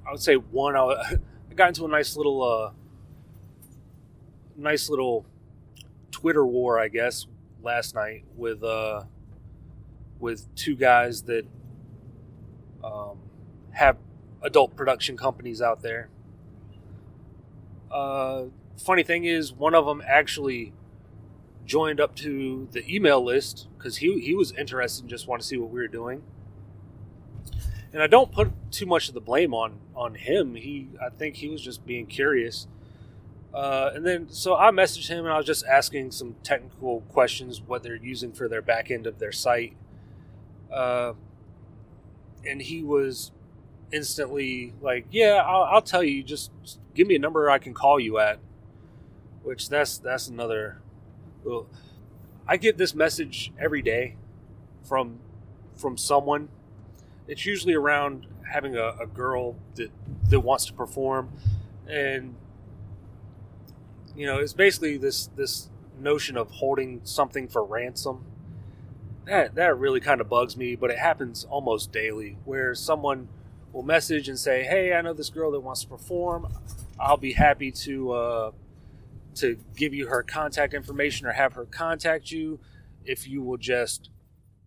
I 0.08 0.12
would 0.12 0.22
say 0.22 0.36
one. 0.36 0.78
I, 0.78 0.80
I 1.52 1.54
got 1.56 1.68
into 1.68 1.84
a 1.84 1.90
nice 1.90 2.16
little, 2.16 2.42
uh, 2.42 2.72
nice 4.56 4.90
little 4.90 5.26
Twitter 6.12 6.46
war, 6.46 6.80
I 6.80 6.88
guess, 6.88 7.28
last 7.62 7.94
night 7.94 8.24
with 8.38 8.64
uh, 8.64 9.04
with 10.22 10.48
two 10.56 10.78
guys 10.78 11.24
that 11.24 11.46
um, 12.84 13.18
have 13.72 13.98
adult 14.42 14.76
production 14.76 15.18
companies 15.18 15.62
out 15.62 15.82
there. 15.82 16.10
Uh, 17.92 18.46
funny 18.78 19.04
thing 19.04 19.26
is, 19.26 19.52
one 19.52 19.74
of 19.74 19.86
them 19.86 20.02
actually 20.06 20.74
joined 21.66 22.00
up 22.00 22.16
to 22.16 22.68
the 22.72 22.84
email 22.94 23.24
list 23.24 23.68
because 23.78 23.98
he 23.98 24.20
he 24.20 24.34
was 24.34 24.52
interested 24.54 25.04
and 25.04 25.10
just 25.10 25.28
wanted 25.28 25.44
to 25.44 25.48
see 25.48 25.58
what 25.58 25.70
we 25.70 25.80
were 25.80 25.88
doing. 25.88 26.24
And 27.92 28.02
I 28.04 28.08
don't 28.08 28.32
put 28.32 28.52
too 28.72 28.86
much 28.86 29.08
of 29.08 29.14
the 29.14 29.22
blame 29.22 29.54
on 29.54 29.80
on 29.96 30.16
him. 30.16 30.56
He 30.56 30.90
I 31.02 31.10
think 31.10 31.38
he 31.38 31.48
was 31.48 31.62
just 31.62 31.86
being 31.86 32.06
curious. 32.06 32.68
Uh, 33.54 33.92
and 33.96 34.06
then 34.06 34.30
so 34.30 34.56
I 34.56 34.70
messaged 34.72 35.08
him 35.10 35.26
and 35.26 35.34
I 35.34 35.38
was 35.38 35.46
just 35.46 35.66
asking 35.66 36.12
some 36.12 36.36
technical 36.44 37.02
questions 37.02 37.62
what 37.62 37.82
they're 37.82 37.96
using 37.96 38.32
for 38.32 38.48
their 38.48 38.62
back 38.62 38.92
end 38.92 39.08
of 39.08 39.20
their 39.20 39.32
site. 39.32 39.76
Uh, 40.72 41.14
and 42.46 42.62
he 42.62 42.84
was 42.84 43.32
instantly 43.92 44.74
like, 44.82 45.06
"Yeah, 45.12 45.44
I'll, 45.46 45.64
I'll 45.64 45.82
tell 45.82 46.04
you. 46.04 46.24
Just, 46.24 46.52
give 46.94 47.08
me 47.08 47.16
a 47.16 47.20
number 47.20 47.50
I 47.50 47.58
can 47.60 47.74
call 47.74 48.00
you 48.00 48.20
at." 48.20 48.40
Which 49.44 49.70
that's 49.70 49.98
that's 49.98 50.28
another. 50.28 50.82
Well, 51.44 51.68
I 52.48 52.58
get 52.58 52.78
this 52.78 52.94
message 52.94 53.52
every 53.60 53.82
day 53.82 54.16
from 54.84 55.20
from 55.76 55.98
someone. 55.98 56.50
It's 57.28 57.46
usually 57.46 57.74
around 57.74 58.28
having 58.52 58.76
a, 58.76 58.96
a 59.00 59.08
girl 59.08 59.56
that 59.76 59.92
that 60.30 60.42
wants 60.42 60.66
to 60.66 60.74
perform, 60.74 61.30
and 61.88 62.36
you 64.16 64.26
know, 64.26 64.40
it's 64.40 64.54
basically 64.54 64.98
this 64.98 65.28
this 65.36 65.70
notion 66.00 66.38
of 66.38 66.52
holding 66.52 67.02
something 67.04 67.48
for 67.48 67.64
ransom. 67.64 68.26
That 69.30 69.54
that 69.56 69.78
really 69.78 70.00
kind 70.00 70.22
of 70.22 70.28
bugs 70.28 70.58
me, 70.58 70.76
but 70.76 70.90
it 70.90 70.98
happens 70.98 71.44
almost 71.44 71.92
daily 71.92 72.38
where 72.46 72.74
someone 72.74 73.28
will 73.72 73.84
message 73.84 74.28
and 74.28 74.40
say, 74.40 74.64
"Hey, 74.64 74.92
I 74.92 75.02
know 75.02 75.14
this 75.14 75.30
girl 75.30 75.52
that 75.52 75.60
wants 75.60 75.84
to 75.84 75.88
perform. 75.88 76.48
I'll 77.00 77.16
be 77.18 77.34
happy 77.34 77.72
to 77.72 78.12
uh, 78.12 78.52
to 79.36 79.60
give 79.76 79.94
you 79.94 80.08
her 80.08 80.24
contact 80.24 80.74
information 80.74 81.28
or 81.28 81.34
have 81.34 81.54
her 81.54 81.66
contact 81.66 82.32
you 82.32 82.60
if 83.06 83.28
you 83.28 83.44
will 83.44 83.58
just 83.58 84.10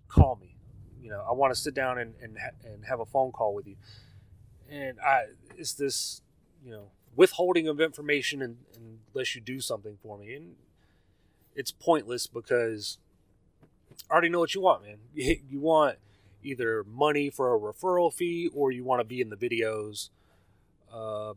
call 0.07 0.39
me. 0.41 0.55
You 1.03 1.11
know, 1.11 1.25
I 1.29 1.33
want 1.33 1.53
to 1.53 1.61
sit 1.61 1.75
down 1.75 1.99
and 1.99 2.15
and, 2.23 2.39
ha- 2.39 2.57
and 2.65 2.85
have 2.85 3.01
a 3.01 3.07
phone 3.07 3.33
call 3.33 3.55
with 3.55 3.67
you." 3.67 3.75
And 4.71 5.01
I, 5.01 5.25
it's 5.59 5.75
this, 5.75 6.23
you 6.65 6.71
know, 6.71 6.93
withholding 7.17 7.67
of 7.67 7.81
information 7.81 8.41
and, 8.41 8.59
unless 9.13 9.35
you 9.35 9.41
do 9.41 9.61
something 9.61 9.99
for 10.03 10.17
me. 10.17 10.35
And 10.35 10.55
it's 11.55 11.73
pointless 11.73 12.27
because 12.27 12.99
I 14.11 14.13
already 14.13 14.29
know 14.29 14.41
what 14.41 14.55
you 14.55 14.61
want, 14.61 14.83
man. 14.85 14.99
You 15.15 15.61
want 15.61 15.99
either 16.43 16.85
money 16.85 17.31
for 17.31 17.55
a 17.55 17.59
referral 17.59 18.13
fee 18.13 18.51
or 18.53 18.73
you 18.73 18.85
want 18.85 19.01
to 19.01 19.05
be 19.05 19.21
in 19.21 19.31
the 19.31 19.37
videos. 19.37 20.11
Um, 20.93 21.37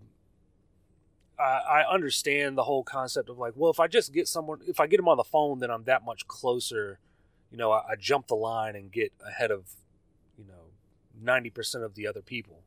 I, 1.40 1.84
I 1.84 1.94
understand 1.94 2.58
the 2.58 2.64
whole 2.64 2.84
concept 2.84 3.30
of 3.30 3.38
like, 3.38 3.54
well, 3.56 3.72
if 3.72 3.80
I 3.80 3.88
just 3.88 4.14
get 4.14 4.28
someone, 4.28 4.60
if 4.68 4.80
I 4.80 4.88
get 4.88 4.98
them 4.98 5.08
on 5.08 5.18
the 5.18 5.24
phone, 5.24 5.60
then 5.60 5.70
I'm 5.70 5.84
that 5.84 6.04
much 6.04 6.28
closer. 6.28 7.00
You 7.52 7.58
know, 7.58 7.72
I, 7.72 7.92
I 7.92 7.96
jump 8.00 8.28
the 8.28 8.36
line 8.36 8.76
and 8.76 8.92
get 8.92 9.14
ahead 9.26 9.52
of, 9.52 9.70
you 10.38 10.46
know, 10.46 10.72
90% 11.24 11.84
of 11.84 11.96
the 11.96 12.08
other 12.08 12.22
people. 12.22 12.62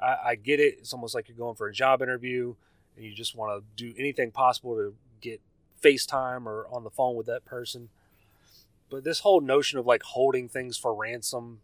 I, 0.00 0.16
I 0.30 0.34
get 0.34 0.60
it. 0.60 0.76
It's 0.78 0.92
almost 0.92 1.14
like 1.14 1.28
you're 1.28 1.38
going 1.38 1.56
for 1.56 1.68
a 1.68 1.72
job 1.72 2.02
interview 2.02 2.54
and 2.96 3.04
you 3.04 3.14
just 3.14 3.36
want 3.36 3.62
to 3.62 3.84
do 3.84 3.94
anything 3.98 4.30
possible 4.30 4.74
to 4.76 4.94
get 5.20 5.40
FaceTime 5.82 6.46
or 6.46 6.66
on 6.70 6.84
the 6.84 6.90
phone 6.90 7.16
with 7.16 7.26
that 7.26 7.44
person. 7.44 7.88
But 8.94 9.02
this 9.02 9.20
whole 9.20 9.40
notion 9.40 9.80
of 9.80 9.86
like 9.86 10.04
holding 10.04 10.48
things 10.48 10.76
for 10.76 10.94
ransom, 10.94 11.58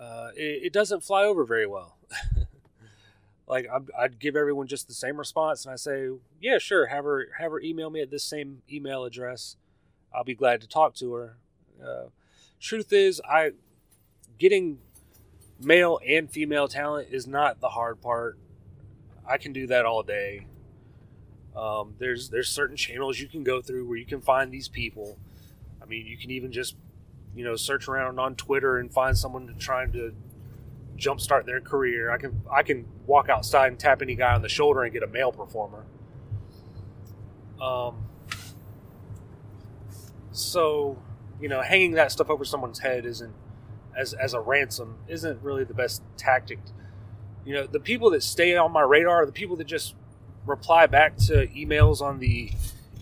uh, 0.00 0.30
it, 0.34 0.62
it, 0.64 0.72
doesn't 0.72 1.04
fly 1.04 1.24
over 1.24 1.44
very 1.44 1.66
well. 1.66 1.98
like 3.46 3.68
I'd, 3.70 3.90
I'd, 3.98 4.18
give 4.18 4.34
everyone 4.34 4.66
just 4.66 4.88
the 4.88 4.94
same 4.94 5.18
response, 5.18 5.66
and 5.66 5.72
I 5.74 5.76
say, 5.76 6.08
"Yeah, 6.40 6.56
sure. 6.56 6.86
Have 6.86 7.04
her 7.04 7.28
have 7.38 7.52
her 7.52 7.60
email 7.60 7.90
me 7.90 8.00
at 8.00 8.10
this 8.10 8.24
same 8.24 8.62
email 8.72 9.04
address. 9.04 9.56
I'll 10.10 10.24
be 10.24 10.34
glad 10.34 10.62
to 10.62 10.66
talk 10.66 10.94
to 10.94 11.12
her." 11.12 11.36
Uh, 11.86 12.06
truth 12.58 12.94
is, 12.94 13.20
I 13.28 13.50
getting 14.38 14.78
male 15.60 16.00
and 16.08 16.30
female 16.30 16.66
talent 16.66 17.08
is 17.10 17.26
not 17.26 17.60
the 17.60 17.68
hard 17.68 18.00
part. 18.00 18.38
I 19.28 19.36
can 19.36 19.52
do 19.52 19.66
that 19.66 19.84
all 19.84 20.02
day. 20.02 20.46
Um, 21.54 21.96
there's 21.98 22.30
there's 22.30 22.48
certain 22.48 22.76
channels 22.78 23.20
you 23.20 23.28
can 23.28 23.44
go 23.44 23.60
through 23.60 23.86
where 23.86 23.98
you 23.98 24.06
can 24.06 24.22
find 24.22 24.50
these 24.50 24.68
people. 24.68 25.18
I 25.88 25.90
mean, 25.90 26.06
you 26.06 26.18
can 26.18 26.30
even 26.30 26.52
just 26.52 26.76
you 27.34 27.44
know 27.44 27.56
search 27.56 27.88
around 27.88 28.18
on 28.18 28.34
Twitter 28.34 28.78
and 28.78 28.92
find 28.92 29.16
someone 29.16 29.54
trying 29.58 29.90
to 29.92 30.14
jumpstart 30.98 31.46
their 31.46 31.60
career. 31.60 32.10
I 32.10 32.18
can 32.18 32.42
I 32.52 32.62
can 32.62 32.86
walk 33.06 33.30
outside 33.30 33.68
and 33.68 33.80
tap 33.80 34.02
any 34.02 34.14
guy 34.14 34.34
on 34.34 34.42
the 34.42 34.50
shoulder 34.50 34.82
and 34.82 34.92
get 34.92 35.02
a 35.02 35.06
male 35.06 35.32
performer. 35.32 35.86
Um, 37.58 38.06
so 40.30 41.02
you 41.40 41.48
know, 41.48 41.62
hanging 41.62 41.92
that 41.92 42.12
stuff 42.12 42.28
over 42.28 42.44
someone's 42.44 42.80
head 42.80 43.06
isn't 43.06 43.34
as 43.96 44.12
as 44.12 44.34
a 44.34 44.40
ransom 44.40 44.98
isn't 45.08 45.42
really 45.42 45.64
the 45.64 45.74
best 45.74 46.02
tactic. 46.18 46.58
You 47.46 47.54
know, 47.54 47.66
the 47.66 47.80
people 47.80 48.10
that 48.10 48.22
stay 48.22 48.54
on 48.56 48.72
my 48.72 48.82
radar 48.82 49.22
are 49.22 49.26
the 49.26 49.32
people 49.32 49.56
that 49.56 49.66
just 49.66 49.94
reply 50.44 50.86
back 50.86 51.16
to 51.16 51.46
emails 51.46 52.02
on 52.02 52.18
the 52.18 52.50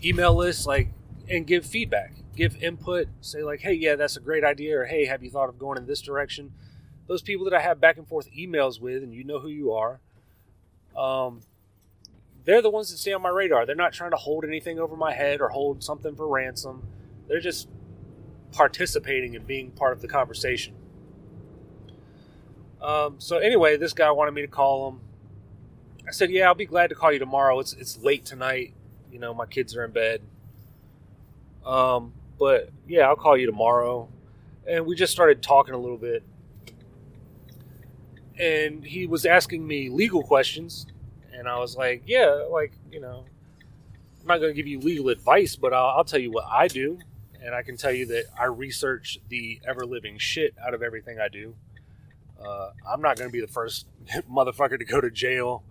email 0.01 0.33
list, 0.33 0.65
like 0.65 0.87
and 1.29 1.45
give 1.45 1.65
feedback, 1.65 2.13
give 2.37 2.55
input, 2.63 3.07
say 3.19 3.43
like, 3.43 3.61
"Hey, 3.61 3.73
yeah, 3.73 3.95
that's 3.95 4.15
a 4.15 4.21
great 4.21 4.43
idea," 4.43 4.79
or 4.79 4.85
"Hey, 4.85 5.05
have 5.05 5.23
you 5.23 5.29
thought 5.29 5.49
of 5.49 5.57
going 5.57 5.77
in 5.77 5.87
this 5.87 6.01
direction?" 6.01 6.53
Those 7.07 7.21
people 7.21 7.45
that 7.45 7.53
I 7.53 7.61
have 7.61 7.81
back 7.81 7.97
and 7.97 8.07
forth 8.07 8.29
emails 8.31 8.79
with, 8.79 9.01
and 9.03 9.13
you 9.13 9.23
know 9.23 9.39
who 9.39 9.47
you 9.49 9.73
are, 9.73 9.99
um, 10.95 11.41
they're 12.45 12.61
the 12.61 12.69
ones 12.69 12.91
that 12.91 12.97
stay 12.97 13.13
on 13.13 13.21
my 13.21 13.29
radar. 13.29 13.65
They're 13.65 13.75
not 13.75 13.93
trying 13.93 14.11
to 14.11 14.17
hold 14.17 14.45
anything 14.45 14.79
over 14.79 14.95
my 14.95 15.13
head 15.13 15.41
or 15.41 15.49
hold 15.49 15.83
something 15.83 16.15
for 16.15 16.27
ransom. 16.27 16.87
They're 17.27 17.41
just 17.41 17.67
participating 18.51 19.35
and 19.35 19.45
being 19.45 19.71
part 19.71 19.93
of 19.93 20.01
the 20.01 20.07
conversation. 20.07 20.75
Um, 22.81 23.15
so 23.19 23.37
anyway, 23.37 23.77
this 23.77 23.93
guy 23.93 24.11
wanted 24.11 24.33
me 24.33 24.41
to 24.41 24.47
call 24.47 24.89
him. 24.89 25.01
I 26.07 26.11
said, 26.11 26.29
"Yeah, 26.31 26.47
I'll 26.47 26.55
be 26.55 26.65
glad 26.65 26.89
to 26.89 26.95
call 26.95 27.11
you 27.11 27.19
tomorrow. 27.19 27.59
It's 27.59 27.73
it's 27.73 27.97
late 27.97 28.25
tonight. 28.25 28.73
You 29.11 29.19
know, 29.19 29.33
my 29.33 29.45
kids 29.45 29.75
are 29.75 29.83
in 29.83 29.91
bed. 29.91 30.21
Um, 31.65 32.13
but 32.39 32.69
yeah, 32.87 33.07
I'll 33.07 33.15
call 33.15 33.37
you 33.37 33.45
tomorrow." 33.45 34.09
and 34.67 34.85
we 34.85 34.95
just 34.95 35.13
started 35.13 35.41
talking 35.41 35.73
a 35.73 35.77
little 35.77 35.97
bit. 35.97 36.23
And 38.39 38.85
he 38.85 39.07
was 39.07 39.25
asking 39.25 39.65
me 39.65 39.89
legal 39.89 40.21
questions, 40.21 40.85
and 41.33 41.47
I 41.47 41.57
was 41.57 41.75
like, 41.75 42.03
"Yeah, 42.05 42.45
like 42.51 42.73
you 42.91 42.99
know, 42.99 43.25
I'm 44.21 44.27
not 44.27 44.39
going 44.39 44.51
to 44.51 44.53
give 44.53 44.67
you 44.67 44.79
legal 44.79 45.09
advice, 45.09 45.55
but 45.55 45.73
I'll, 45.73 45.97
I'll 45.97 46.03
tell 46.03 46.19
you 46.19 46.31
what 46.31 46.45
I 46.47 46.67
do, 46.67 46.99
and 47.41 47.55
I 47.55 47.63
can 47.63 47.77
tell 47.77 47.91
you 47.91 48.05
that 48.07 48.25
I 48.39 48.45
research 48.45 49.19
the 49.29 49.59
ever 49.67 49.85
living 49.85 50.19
shit 50.19 50.53
out 50.63 50.75
of 50.75 50.83
everything 50.83 51.19
I 51.19 51.29
do. 51.29 51.55
Uh, 52.39 52.71
I'm 52.87 53.01
not 53.01 53.17
going 53.17 53.29
to 53.29 53.33
be 53.33 53.41
the 53.41 53.47
first 53.47 53.87
motherfucker 54.31 54.77
to 54.77 54.85
go 54.85 55.01
to 55.01 55.09
jail 55.09 55.63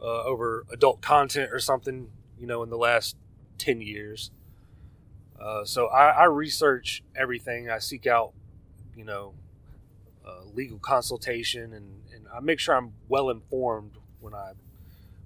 uh, 0.00 0.22
over 0.22 0.64
adult 0.70 1.00
content 1.00 1.50
or 1.52 1.58
something, 1.58 2.08
you 2.38 2.46
know, 2.46 2.62
in 2.62 2.70
the 2.70 2.76
last 2.76 3.16
10 3.58 3.80
years. 3.80 4.30
Uh, 5.42 5.64
so 5.64 5.86
I, 5.88 6.10
I, 6.10 6.24
research 6.24 7.02
everything. 7.16 7.68
I 7.68 7.78
seek 7.78 8.06
out, 8.06 8.32
you 8.96 9.04
know, 9.04 9.34
uh, 10.24 10.44
legal 10.54 10.78
consultation 10.78 11.72
and, 11.72 12.02
and 12.14 12.26
I 12.32 12.38
make 12.38 12.60
sure 12.60 12.76
I'm 12.76 12.92
well 13.08 13.28
informed 13.28 13.96
when 14.20 14.34
I, 14.34 14.52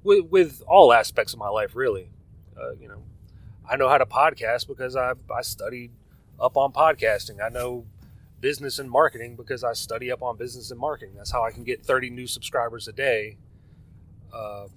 with, 0.02 0.24
with 0.26 0.62
all 0.66 0.92
aspects 0.94 1.34
of 1.34 1.38
my 1.38 1.50
life, 1.50 1.76
really. 1.76 2.08
Uh, 2.58 2.72
you 2.80 2.88
know, 2.88 3.02
I 3.68 3.76
know 3.76 3.90
how 3.90 3.98
to 3.98 4.06
podcast 4.06 4.66
because 4.66 4.96
I, 4.96 5.12
I 5.30 5.42
studied 5.42 5.90
up 6.40 6.56
on 6.56 6.72
podcasting. 6.72 7.44
I 7.44 7.50
know 7.50 7.84
business 8.40 8.78
and 8.78 8.90
marketing 8.90 9.36
because 9.36 9.64
I 9.64 9.74
study 9.74 10.10
up 10.10 10.22
on 10.22 10.38
business 10.38 10.70
and 10.70 10.80
marketing. 10.80 11.14
That's 11.16 11.30
how 11.30 11.44
I 11.44 11.50
can 11.50 11.62
get 11.62 11.84
30 11.84 12.08
new 12.08 12.26
subscribers 12.26 12.88
a 12.88 12.92
day. 12.92 13.36
Uh, 14.32 14.68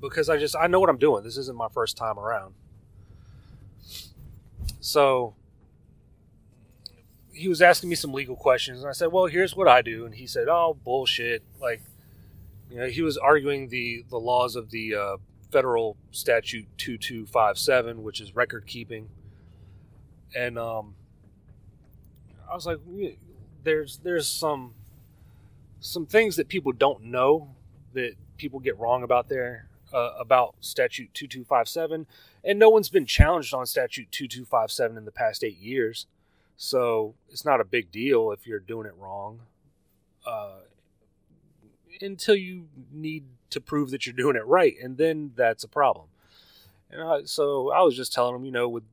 because 0.00 0.28
I 0.28 0.36
just 0.36 0.54
I 0.54 0.66
know 0.68 0.78
what 0.78 0.90
I'm 0.90 0.98
doing. 0.98 1.24
This 1.24 1.36
isn't 1.36 1.56
my 1.56 1.68
first 1.72 1.96
time 1.96 2.18
around. 2.18 2.54
So 4.84 5.34
he 7.32 7.48
was 7.48 7.62
asking 7.62 7.88
me 7.88 7.94
some 7.94 8.12
legal 8.12 8.36
questions, 8.36 8.80
and 8.80 8.88
I 8.90 8.92
said, 8.92 9.10
"Well, 9.10 9.24
here's 9.24 9.56
what 9.56 9.66
I 9.66 9.80
do." 9.80 10.04
And 10.04 10.14
he 10.14 10.26
said, 10.26 10.46
"Oh, 10.46 10.76
bullshit!" 10.84 11.42
Like, 11.58 11.80
you 12.70 12.76
know, 12.76 12.86
he 12.88 13.00
was 13.00 13.16
arguing 13.16 13.70
the 13.70 14.04
the 14.10 14.18
laws 14.18 14.56
of 14.56 14.70
the 14.70 14.94
uh, 14.94 15.16
federal 15.50 15.96
statute 16.10 16.66
2257, 16.76 18.02
which 18.02 18.20
is 18.20 18.36
record 18.36 18.66
keeping. 18.66 19.08
And 20.36 20.58
um, 20.58 20.96
I 22.50 22.54
was 22.54 22.66
like, 22.66 22.80
there's 23.62 24.00
there's 24.04 24.28
some 24.28 24.74
some 25.80 26.04
things 26.04 26.36
that 26.36 26.48
people 26.48 26.72
don't 26.72 27.04
know 27.04 27.56
that 27.94 28.16
people 28.36 28.60
get 28.60 28.78
wrong 28.78 29.02
about 29.02 29.30
there 29.30 29.70
uh, 29.94 30.10
about 30.20 30.56
statute 30.60 31.14
2257 31.14 32.06
and 32.44 32.58
no 32.58 32.68
one's 32.68 32.88
been 32.88 33.06
challenged 33.06 33.54
on 33.54 33.66
statute 33.66 34.10
2257 34.12 34.96
in 34.96 35.04
the 35.04 35.12
past 35.12 35.42
8 35.42 35.56
years 35.56 36.06
so 36.56 37.14
it's 37.28 37.44
not 37.44 37.60
a 37.60 37.64
big 37.64 37.90
deal 37.90 38.30
if 38.30 38.46
you're 38.46 38.60
doing 38.60 38.86
it 38.86 38.94
wrong 38.96 39.40
uh, 40.26 40.60
until 42.00 42.34
you 42.34 42.68
need 42.92 43.24
to 43.50 43.60
prove 43.60 43.90
that 43.90 44.06
you're 44.06 44.14
doing 44.14 44.36
it 44.36 44.46
right, 44.46 44.74
and 44.82 44.96
then 44.96 45.32
that's 45.36 45.64
a 45.64 45.68
problem. 45.68 46.06
And 46.90 47.02
I, 47.02 47.22
so 47.24 47.70
I 47.70 47.82
was 47.82 47.96
just 47.96 48.12
telling 48.12 48.34
him, 48.34 48.44
you 48.44 48.52
know, 48.52 48.68
with 48.68 48.84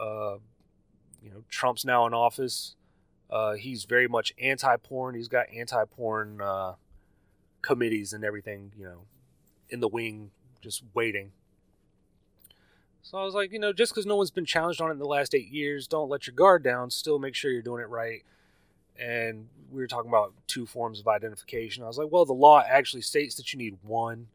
uh, 0.00 0.36
you 1.22 1.30
know 1.30 1.44
Trump's 1.48 1.84
now 1.84 2.06
in 2.06 2.14
office, 2.14 2.76
uh, 3.30 3.54
he's 3.54 3.84
very 3.84 4.08
much 4.08 4.32
anti-porn. 4.40 5.14
He's 5.14 5.28
got 5.28 5.46
anti-porn 5.54 6.40
uh, 6.40 6.74
committees 7.62 8.12
and 8.12 8.24
everything, 8.24 8.72
you 8.76 8.84
know, 8.84 9.02
in 9.68 9.80
the 9.80 9.88
wing, 9.88 10.30
just 10.60 10.82
waiting. 10.92 11.32
So 13.04 13.18
I 13.18 13.24
was 13.24 13.34
like, 13.34 13.52
you 13.52 13.60
know, 13.60 13.72
just 13.72 13.92
because 13.92 14.06
no 14.06 14.16
one's 14.16 14.32
been 14.32 14.44
challenged 14.44 14.80
on 14.80 14.88
it 14.88 14.94
in 14.94 14.98
the 14.98 15.04
last 15.04 15.34
eight 15.34 15.52
years, 15.52 15.86
don't 15.86 16.08
let 16.08 16.26
your 16.26 16.34
guard 16.34 16.64
down. 16.64 16.90
Still 16.90 17.20
make 17.20 17.36
sure 17.36 17.52
you're 17.52 17.62
doing 17.62 17.82
it 17.82 17.88
right 17.88 18.24
and 18.98 19.48
we 19.70 19.82
were 19.82 19.86
talking 19.86 20.08
about 20.08 20.32
two 20.46 20.66
forms 20.66 21.00
of 21.00 21.08
identification. 21.08 21.82
I 21.82 21.86
was 21.86 21.98
like, 21.98 22.10
well, 22.10 22.24
the 22.24 22.32
law 22.32 22.62
actually 22.66 23.02
states 23.02 23.34
that 23.36 23.52
you 23.52 23.58
need 23.58 23.78
one. 23.82 24.28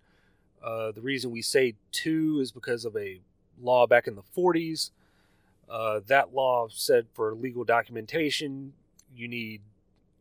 Uh, 0.63 0.91
the 0.91 1.01
reason 1.01 1.31
we 1.31 1.41
say 1.41 1.75
two 1.91 2.39
is 2.41 2.51
because 2.51 2.83
of 2.83 2.95
a 2.97 3.21
law 3.61 3.87
back 3.87 4.07
in 4.07 4.15
the 4.15 4.23
40s. 4.37 4.91
Uh, 5.69 6.01
that 6.07 6.33
law 6.33 6.67
said 6.69 7.07
for 7.13 7.33
legal 7.33 7.63
documentation, 7.63 8.73
you 9.15 9.27
need, 9.27 9.61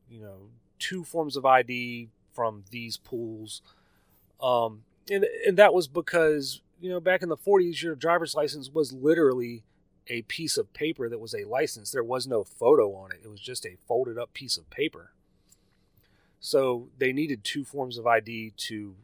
you 0.09 0.21
know, 0.21 0.51
two 0.79 1.03
forms 1.03 1.37
of 1.37 1.45
ID 1.45 2.09
from 2.33 2.65
these 2.71 2.97
pools. 2.97 3.63
Um, 4.41 4.83
and, 5.11 5.25
and 5.47 5.57
that 5.57 5.75
was 5.75 5.89
because, 5.89 6.61
you 6.81 6.91
know, 6.91 7.01
back 7.01 7.23
in 7.23 7.29
the 7.29 7.37
40s, 7.37 7.83
your 7.83 7.95
driver's 7.95 8.35
license 8.35 8.71
was 8.71 8.93
literally 8.93 9.65
a 10.09 10.23
piece 10.23 10.57
of 10.57 10.73
paper 10.73 11.09
that 11.09 11.21
was 11.21 11.35
a 11.35 11.45
license. 11.45 11.91
There 11.91 12.05
was 12.05 12.27
no 12.27 12.45
photo 12.45 12.95
on 12.95 13.13
it. 13.13 13.21
It 13.25 13.29
was 13.29 13.41
just 13.41 13.67
a 13.67 13.77
folded 13.87 14.19
up 14.19 14.33
piece 14.33 14.57
of 14.57 14.69
paper. 14.71 15.13
So 16.41 16.89
they 16.99 17.13
needed 17.13 17.43
two 17.45 17.65
forms 17.65 17.99
of 17.99 18.07
ID 18.07 18.53
to 18.57 18.95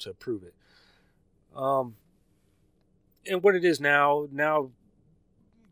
to 0.00 0.14
prove 0.14 0.42
it. 0.42 0.54
Um, 1.54 1.96
and 3.26 3.42
what 3.42 3.56
it 3.56 3.64
is 3.64 3.80
now, 3.80 4.28
now, 4.30 4.70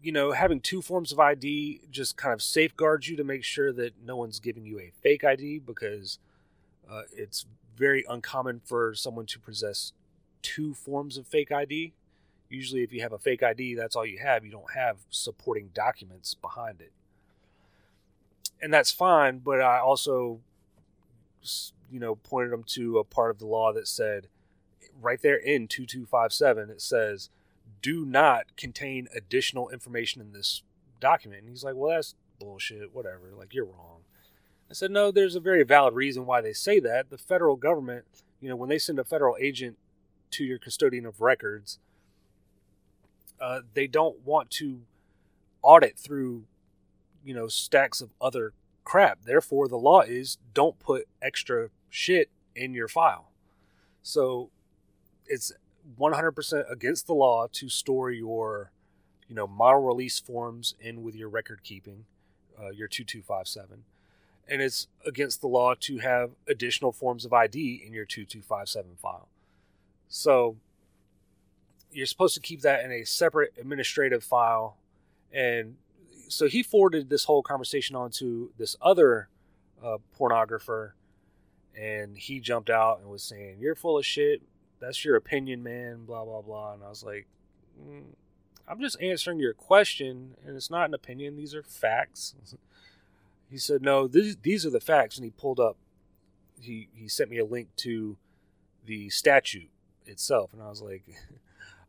you 0.02 0.10
know, 0.10 0.32
having 0.32 0.60
two 0.60 0.82
forms 0.82 1.12
of 1.12 1.20
ID 1.20 1.82
just 1.90 2.16
kind 2.16 2.34
of 2.34 2.42
safeguards 2.42 3.08
you 3.08 3.16
to 3.16 3.24
make 3.24 3.44
sure 3.44 3.72
that 3.72 3.94
no 4.04 4.16
one's 4.16 4.40
giving 4.40 4.66
you 4.66 4.80
a 4.80 4.92
fake 5.00 5.24
ID 5.24 5.60
because 5.60 6.18
uh, 6.90 7.02
it's 7.16 7.46
very 7.76 8.04
uncommon 8.08 8.60
for 8.64 8.94
someone 8.94 9.26
to 9.26 9.38
possess 9.38 9.92
two 10.46 10.74
forms 10.74 11.16
of 11.16 11.26
fake 11.26 11.50
ID 11.50 11.92
Usually, 12.48 12.82
if 12.82 12.92
you 12.92 13.00
have 13.02 13.12
a 13.12 13.18
fake 13.18 13.42
ID, 13.42 13.74
that's 13.74 13.96
all 13.96 14.06
you 14.06 14.18
have. 14.18 14.44
You 14.44 14.52
don't 14.52 14.72
have 14.74 14.98
supporting 15.11 15.70
documents 15.74 16.35
behind 16.35 16.80
it. 16.80 16.92
And 18.62 18.72
that's 18.72 18.90
fine, 18.90 19.38
but 19.38 19.61
I 19.61 19.78
also, 19.78 20.40
you 21.90 22.00
know, 22.00 22.14
pointed 22.14 22.52
them 22.52 22.64
to 22.68 22.98
a 22.98 23.04
part 23.04 23.30
of 23.30 23.38
the 23.38 23.46
law 23.46 23.72
that 23.72 23.88
said, 23.88 24.28
right 25.00 25.20
there 25.20 25.37
in 25.37 25.68
2257, 25.68 26.70
it 26.70 26.80
says, 26.80 27.30
do 27.82 28.06
not 28.06 28.56
contain 28.56 29.09
additional 29.14 29.68
information 29.68 30.20
in 30.22 30.32
this 30.32 30.62
document. 31.00 31.42
And 31.42 31.50
he's 31.50 31.64
like, 31.64 31.74
well, 31.74 31.90
that's 31.90 32.14
bullshit, 32.38 32.94
whatever. 32.94 33.32
Like, 33.37 33.52
you're 33.52 33.66
wrong. 33.66 34.00
I 34.70 34.74
said, 34.74 34.90
no, 34.90 35.11
there's 35.11 35.37
a 35.37 35.40
very 35.40 35.64
valid 35.64 35.94
reason 35.94 36.26
why 36.26 36.40
they 36.40 36.52
say 36.52 36.80
that. 36.80 37.11
The 37.11 37.18
federal 37.18 37.56
government, 37.56 38.04
you 38.40 38.48
know, 38.48 38.56
when 38.56 38.68
they 38.68 38.78
send 38.78 38.98
a 38.98 39.04
federal 39.04 39.37
agent 39.38 39.76
to 40.32 40.44
your 40.44 40.58
custodian 40.58 41.06
of 41.06 41.20
records, 41.20 41.78
uh, 43.40 43.60
they 43.74 43.86
don't 43.86 44.24
want 44.24 44.50
to 44.50 44.80
audit 45.62 45.98
through, 45.98 46.44
you 47.24 47.34
know, 47.34 47.48
stacks 47.48 48.00
of 48.00 48.10
other 48.20 48.52
crap. 48.84 49.24
Therefore, 49.24 49.68
the 49.68 49.76
law 49.76 50.00
is 50.00 50.38
don't 50.54 50.78
put 50.78 51.06
extra 51.20 51.70
shit 51.90 52.30
in 52.54 52.72
your 52.72 52.88
file. 52.88 53.30
So 54.02 54.50
it's 55.26 55.52
100% 55.98 56.70
against 56.70 57.06
the 57.06 57.14
law 57.14 57.46
to 57.52 57.68
store 57.68 58.10
your, 58.10 58.70
you 59.28 59.34
know, 59.34 59.46
model 59.46 59.82
release 59.82 60.18
forms 60.18 60.74
in 60.80 61.02
with 61.02 61.14
your 61.14 61.28
record 61.28 61.62
keeping, 61.62 62.04
uh, 62.58 62.70
your 62.70 62.88
2257. 62.88 63.84
And 64.48 64.62
it's 64.62 64.86
against 65.04 65.40
the 65.40 65.48
law 65.48 65.74
to 65.80 65.98
have 65.98 66.30
additional 66.48 66.92
forms 66.92 67.24
of 67.24 67.32
ID 67.32 67.82
in 67.84 67.92
your 67.92 68.04
2257 68.04 68.96
file. 68.96 69.28
So 70.08 70.56
you're 71.90 72.06
supposed 72.06 72.34
to 72.34 72.40
keep 72.40 72.60
that 72.60 72.84
in 72.84 72.92
a 72.92 73.04
separate 73.04 73.54
administrative 73.58 74.22
file. 74.22 74.76
And 75.32 75.76
so 76.28 76.46
he 76.46 76.62
forwarded 76.62 77.08
this 77.08 77.24
whole 77.24 77.42
conversation 77.42 77.96
on 77.96 78.10
to 78.12 78.50
this 78.58 78.76
other 78.82 79.28
uh, 79.82 79.98
pornographer, 80.18 80.92
and 81.74 82.16
he 82.16 82.40
jumped 82.40 82.70
out 82.70 83.00
and 83.00 83.08
was 83.08 83.22
saying, 83.22 83.58
"You're 83.60 83.74
full 83.74 83.98
of 83.98 84.06
shit. 84.06 84.42
That's 84.80 85.04
your 85.04 85.16
opinion, 85.16 85.62
man." 85.62 86.04
Blah 86.04 86.24
blah 86.24 86.42
blah. 86.42 86.74
And 86.74 86.82
I 86.82 86.88
was 86.88 87.04
like, 87.04 87.26
mm, 87.80 88.04
"I'm 88.68 88.80
just 88.80 89.00
answering 89.00 89.38
your 89.38 89.54
question, 89.54 90.36
and 90.44 90.56
it's 90.56 90.70
not 90.70 90.88
an 90.88 90.94
opinion. 90.94 91.36
These 91.36 91.54
are 91.54 91.62
facts." 91.62 92.34
he 93.50 93.58
said, 93.58 93.82
"No, 93.82 94.06
these 94.06 94.36
these 94.36 94.66
are 94.66 94.70
the 94.70 94.80
facts." 94.80 95.16
And 95.16 95.24
he 95.24 95.30
pulled 95.30 95.60
up. 95.60 95.76
He 96.60 96.88
he 96.94 97.08
sent 97.08 97.30
me 97.30 97.38
a 97.38 97.44
link 97.44 97.68
to 97.76 98.16
the 98.84 99.10
statute 99.10 99.70
itself, 100.08 100.52
and 100.52 100.62
I 100.62 100.68
was 100.68 100.82
like. 100.82 101.04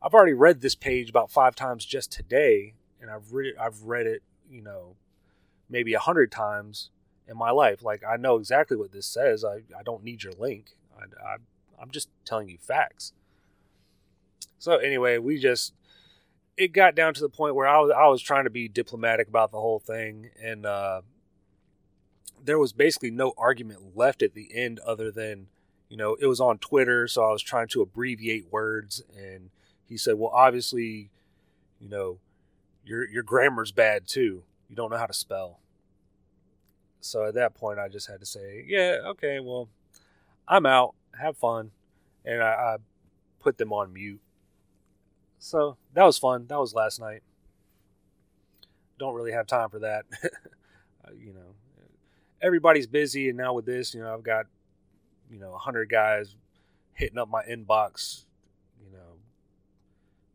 I've 0.00 0.14
already 0.14 0.32
read 0.32 0.60
this 0.60 0.76
page 0.76 1.10
about 1.10 1.28
five 1.28 1.56
times 1.56 1.84
just 1.84 2.12
today, 2.12 2.74
and 3.00 3.10
I've 3.10 3.32
read 3.32 3.48
it. 3.48 3.56
I've 3.60 3.82
read 3.82 4.06
it, 4.06 4.22
you 4.48 4.62
know, 4.62 4.94
maybe 5.68 5.94
a 5.94 5.98
hundred 5.98 6.30
times 6.30 6.90
in 7.26 7.36
my 7.36 7.50
life. 7.50 7.82
Like 7.82 8.02
I 8.04 8.16
know 8.16 8.36
exactly 8.36 8.76
what 8.76 8.92
this 8.92 9.06
says. 9.06 9.44
I, 9.44 9.62
I 9.78 9.82
don't 9.84 10.04
need 10.04 10.22
your 10.22 10.32
link. 10.38 10.76
I, 10.96 11.02
I 11.24 11.36
I'm 11.80 11.90
just 11.90 12.08
telling 12.24 12.48
you 12.48 12.58
facts. 12.58 13.12
So 14.58 14.76
anyway, 14.76 15.18
we 15.18 15.38
just 15.38 15.74
it 16.56 16.72
got 16.72 16.94
down 16.94 17.14
to 17.14 17.20
the 17.20 17.28
point 17.28 17.54
where 17.54 17.68
I 17.68 17.78
was 17.78 17.92
I 17.96 18.06
was 18.06 18.22
trying 18.22 18.44
to 18.44 18.50
be 18.50 18.68
diplomatic 18.68 19.28
about 19.28 19.50
the 19.50 19.60
whole 19.60 19.78
thing, 19.78 20.30
and 20.42 20.64
uh, 20.64 21.02
there 22.42 22.58
was 22.58 22.72
basically 22.72 23.10
no 23.10 23.32
argument 23.36 23.96
left 23.96 24.22
at 24.22 24.34
the 24.34 24.50
end 24.54 24.78
other 24.80 25.10
than 25.10 25.48
you 25.88 25.96
know 25.96 26.16
it 26.20 26.26
was 26.26 26.40
on 26.40 26.58
Twitter, 26.58 27.08
so 27.08 27.24
I 27.24 27.32
was 27.32 27.42
trying 27.42 27.68
to 27.68 27.82
abbreviate 27.82 28.46
words 28.50 29.02
And 29.16 29.50
he 29.86 29.96
said, 29.96 30.14
"Well, 30.18 30.30
obviously, 30.34 31.10
you 31.80 31.88
know, 31.88 32.18
your 32.84 33.08
your 33.08 33.22
grammar's 33.22 33.72
bad 33.72 34.06
too." 34.06 34.44
you 34.68 34.76
don't 34.76 34.90
know 34.90 34.98
how 34.98 35.06
to 35.06 35.14
spell. 35.14 35.58
So 37.00 37.24
at 37.26 37.34
that 37.34 37.54
point, 37.54 37.78
I 37.78 37.88
just 37.88 38.08
had 38.08 38.20
to 38.20 38.26
say, 38.26 38.64
yeah, 38.66 38.98
okay, 39.06 39.40
well, 39.40 39.68
I'm 40.46 40.66
out. 40.66 40.94
Have 41.18 41.36
fun. 41.36 41.70
And 42.24 42.42
I, 42.42 42.46
I 42.48 42.76
put 43.38 43.56
them 43.56 43.72
on 43.72 43.92
mute. 43.92 44.20
So 45.38 45.76
that 45.94 46.04
was 46.04 46.18
fun. 46.18 46.46
That 46.48 46.58
was 46.58 46.74
last 46.74 47.00
night. 47.00 47.22
Don't 48.98 49.14
really 49.14 49.32
have 49.32 49.46
time 49.46 49.70
for 49.70 49.78
that. 49.78 50.04
uh, 50.24 51.12
you 51.16 51.32
know, 51.32 51.54
everybody's 52.42 52.88
busy, 52.88 53.28
and 53.28 53.38
now 53.38 53.54
with 53.54 53.64
this, 53.64 53.94
you 53.94 54.02
know, 54.02 54.12
I've 54.12 54.24
got, 54.24 54.46
you 55.30 55.38
know, 55.38 55.50
100 55.50 55.88
guys 55.88 56.36
hitting 56.94 57.18
up 57.18 57.28
my 57.28 57.42
inbox, 57.44 58.24
you 58.84 58.90
know, 58.90 59.16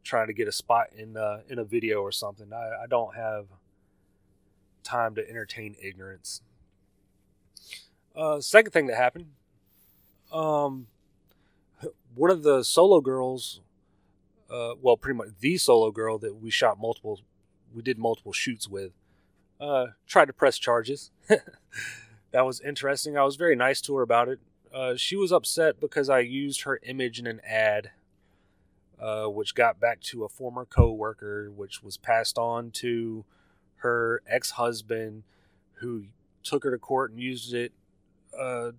trying 0.04 0.28
to 0.28 0.34
get 0.34 0.48
a 0.48 0.52
spot 0.52 0.88
in 0.96 1.18
uh, 1.18 1.42
in 1.50 1.60
a 1.60 1.64
video 1.64 2.02
or 2.02 2.12
something. 2.12 2.52
I, 2.54 2.84
I 2.84 2.88
don't 2.90 3.16
have 3.16 3.46
time 4.84 5.16
to 5.16 5.30
entertain 5.30 5.76
ignorance. 5.82 6.42
Uh, 8.16 8.40
second 8.40 8.72
thing 8.72 8.88
that 8.88 8.98
happened, 8.98 9.28
um, 10.32 10.88
one 12.16 12.30
of 12.30 12.44
the 12.44 12.64
solo 12.64 13.02
girls, 13.02 13.62
uh, 14.52 14.74
well, 14.82 14.98
pretty 14.98 15.18
much 15.18 15.30
the 15.40 15.58
solo 15.58 15.90
girl 15.92 16.18
that 16.20 16.36
we 16.36 16.52
shot 16.52 16.80
multiple, 16.80 17.20
we 17.74 17.82
did 17.82 17.98
multiple 17.98 18.34
shoots 18.34 18.68
with, 18.68 18.92
uh, 19.60 19.88
tried 20.06 20.26
to 20.26 20.34
press 20.34 20.58
charges. 20.58 21.12
that 22.32 22.46
was 22.46 22.62
interesting. 22.62 23.18
I 23.18 23.24
was 23.24 23.36
very 23.36 23.56
nice 23.56 23.82
to 23.82 23.96
her 23.96 24.04
about 24.04 24.30
it. 24.30 24.40
Uh, 24.74 24.96
she 24.96 25.16
was 25.16 25.32
upset 25.32 25.80
because 25.80 26.10
I 26.10 26.20
used 26.20 26.64
her 26.64 26.80
image 26.84 27.20
in 27.20 27.28
an 27.28 27.42
ad, 27.48 27.92
uh, 29.00 29.28
which 29.28 29.54
got 29.54 29.80
back 29.80 30.02
to 30.02 30.24
a 30.24 30.30
former 30.30 30.66
coworker, 30.66 31.52
which 31.52 31.84
was 31.84 31.96
passed 31.96 32.40
on 32.40 32.72
to 32.72 33.24
her 33.78 34.24
ex-husband, 34.26 35.24
who 35.74 36.06
took 36.42 36.64
her 36.64 36.72
to 36.72 36.80
court 36.80 37.12
and 37.12 37.20
used 37.20 37.54
it 37.54 37.72
uh, 38.38 38.72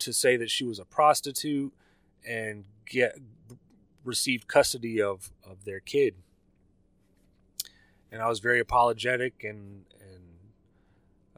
to 0.00 0.12
say 0.12 0.36
that 0.36 0.50
she 0.50 0.64
was 0.64 0.80
a 0.80 0.84
prostitute 0.84 1.72
and 2.26 2.64
get 2.86 3.16
received 4.04 4.48
custody 4.48 5.00
of 5.00 5.30
of 5.48 5.64
their 5.64 5.80
kid. 5.80 6.14
And 8.10 8.20
I 8.20 8.28
was 8.28 8.40
very 8.40 8.58
apologetic 8.58 9.44
and 9.44 9.84
and 10.00 10.22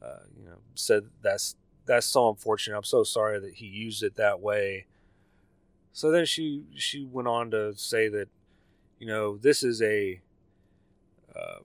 uh, 0.01 0.25
you 0.38 0.45
know 0.45 0.59
said 0.75 1.05
that's 1.21 1.57
that's 1.87 2.07
so 2.07 2.29
unfortunate. 2.29 2.77
I'm 2.77 2.85
so 2.85 3.03
sorry 3.03 3.40
that 3.40 3.55
he 3.55 3.66
used 3.66 4.03
it 4.03 4.16
that 4.16 4.40
way. 4.40 4.87
So 5.92 6.11
then 6.11 6.25
she 6.25 6.64
she 6.75 7.05
went 7.05 7.29
on 7.29 7.51
to 7.51 7.75
say 7.75 8.09
that 8.09 8.29
you 8.99 9.07
know 9.07 9.37
this 9.37 9.62
is 9.62 9.83
a 9.83 10.21
uh, 11.35 11.61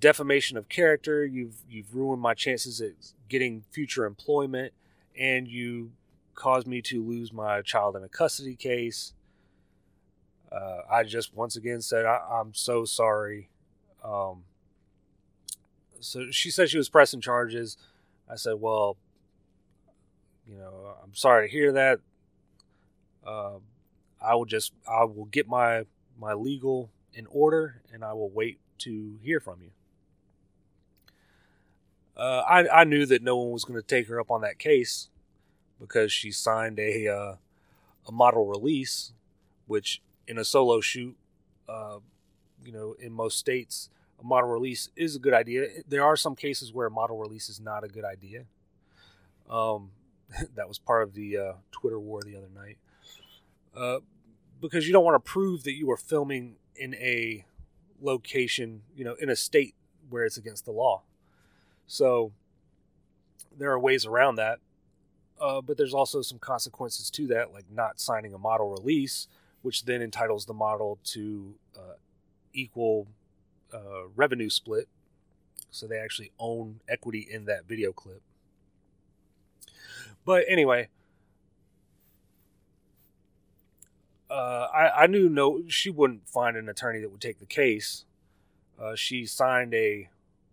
defamation 0.00 0.56
of 0.56 0.68
character. 0.68 1.24
You've 1.24 1.56
you've 1.68 1.94
ruined 1.94 2.22
my 2.22 2.34
chances 2.34 2.80
at 2.80 2.92
getting 3.28 3.64
future 3.70 4.06
employment, 4.06 4.72
and 5.18 5.46
you 5.48 5.92
caused 6.34 6.66
me 6.66 6.80
to 6.82 7.02
lose 7.02 7.32
my 7.32 7.60
child 7.62 7.96
in 7.96 8.04
a 8.04 8.08
custody 8.08 8.54
case. 8.54 9.12
Uh, 10.50 10.78
I 10.90 11.02
just 11.02 11.34
once 11.34 11.56
again 11.56 11.82
said 11.82 12.06
I, 12.06 12.40
am 12.40 12.54
so 12.54 12.84
sorry. 12.84 13.50
Um, 14.02 14.44
so 16.00 16.30
she 16.30 16.50
said 16.50 16.70
she 16.70 16.78
was 16.78 16.88
pressing 16.88 17.20
charges. 17.20 17.76
I 18.30 18.36
said, 18.36 18.54
well, 18.60 18.96
you 20.48 20.56
know, 20.58 20.94
I'm 21.02 21.14
sorry 21.14 21.48
to 21.48 21.52
hear 21.52 21.72
that. 21.72 22.00
Uh, 23.26 23.58
I 24.20 24.34
will 24.34 24.46
just 24.46 24.72
I 24.88 25.04
will 25.04 25.26
get 25.26 25.46
my 25.48 25.84
my 26.18 26.32
legal 26.32 26.90
in 27.12 27.26
order, 27.30 27.82
and 27.92 28.04
I 28.04 28.14
will 28.14 28.30
wait 28.30 28.58
to 28.78 29.18
hear 29.22 29.40
from 29.40 29.60
you. 29.62 29.70
Uh, 32.16 32.42
I, 32.48 32.80
I 32.80 32.84
knew 32.84 33.06
that 33.06 33.22
no 33.22 33.36
one 33.36 33.52
was 33.52 33.64
going 33.64 33.80
to 33.80 33.86
take 33.86 34.08
her 34.08 34.18
up 34.18 34.30
on 34.30 34.40
that 34.40 34.58
case 34.58 35.08
because 35.78 36.10
she 36.10 36.32
signed 36.32 36.80
a 36.80 37.06
uh, 37.06 37.34
a 38.06 38.12
model 38.12 38.46
release, 38.46 39.12
which 39.66 40.02
in 40.26 40.38
a 40.38 40.44
solo 40.44 40.80
shoot, 40.80 41.16
uh, 41.68 41.98
you 42.64 42.72
know, 42.72 42.96
in 42.98 43.12
most 43.12 43.38
states, 43.38 43.90
a 44.20 44.24
model 44.24 44.50
release 44.50 44.90
is 44.96 45.14
a 45.14 45.18
good 45.18 45.34
idea. 45.34 45.68
There 45.86 46.04
are 46.04 46.16
some 46.16 46.34
cases 46.34 46.72
where 46.72 46.86
a 46.86 46.90
model 46.90 47.18
release 47.18 47.48
is 47.48 47.60
not 47.60 47.84
a 47.84 47.88
good 47.88 48.04
idea. 48.04 48.44
Um, 49.48 49.90
that 50.54 50.68
was 50.68 50.78
part 50.78 51.02
of 51.02 51.14
the 51.14 51.36
uh, 51.36 51.52
Twitter 51.70 51.98
war 51.98 52.22
the 52.22 52.36
other 52.36 52.50
night, 52.54 52.78
uh, 53.76 53.98
because 54.60 54.86
you 54.86 54.92
don't 54.92 55.04
want 55.04 55.22
to 55.22 55.30
prove 55.30 55.64
that 55.64 55.74
you 55.74 55.86
were 55.86 55.96
filming 55.96 56.56
in 56.76 56.94
a 56.94 57.44
location, 58.00 58.82
you 58.96 59.04
know, 59.04 59.14
in 59.14 59.28
a 59.28 59.36
state 59.36 59.74
where 60.10 60.24
it's 60.24 60.36
against 60.36 60.64
the 60.64 60.72
law. 60.72 61.02
So 61.86 62.32
there 63.56 63.70
are 63.70 63.78
ways 63.78 64.06
around 64.06 64.36
that. 64.36 64.58
Uh, 65.40 65.60
but 65.60 65.76
there's 65.76 65.94
also 65.94 66.20
some 66.20 66.38
consequences 66.38 67.10
to 67.10 67.26
that, 67.28 67.52
like 67.52 67.64
not 67.70 68.00
signing 68.00 68.34
a 68.34 68.38
model 68.38 68.70
release, 68.70 69.28
which 69.62 69.84
then 69.84 70.02
entitles 70.02 70.46
the 70.46 70.54
model 70.54 70.98
to 71.04 71.54
uh, 71.76 71.94
equal 72.52 73.06
uh, 73.72 74.08
revenue 74.16 74.50
split. 74.50 74.88
So 75.70 75.86
they 75.86 75.98
actually 75.98 76.32
own 76.38 76.80
equity 76.88 77.26
in 77.30 77.44
that 77.44 77.66
video 77.68 77.92
clip. 77.92 78.22
But 80.28 80.44
anyway, 80.46 80.88
uh, 84.30 84.66
I, 84.74 85.04
I 85.04 85.06
knew 85.06 85.30
no, 85.30 85.62
she 85.68 85.88
wouldn't 85.88 86.28
find 86.28 86.54
an 86.54 86.68
attorney 86.68 87.00
that 87.00 87.10
would 87.10 87.22
take 87.22 87.38
the 87.38 87.46
case. 87.46 88.04
Uh, 88.78 88.94
she 88.94 89.24
signed 89.24 89.72
a 89.72 90.10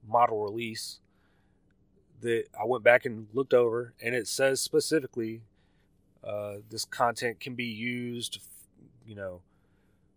model 0.07 0.41
release 0.41 0.99
that 2.21 2.45
I 2.57 2.63
went 2.63 2.85
back 2.85 3.03
and 3.03 3.27
looked 3.33 3.53
over, 3.53 3.93
and 4.01 4.15
it 4.15 4.29
says 4.29 4.61
specifically 4.61 5.41
uh, 6.23 6.59
this 6.69 6.85
content 6.85 7.41
can 7.41 7.55
be 7.55 7.65
used, 7.65 8.39
you 9.05 9.13
know, 9.13 9.41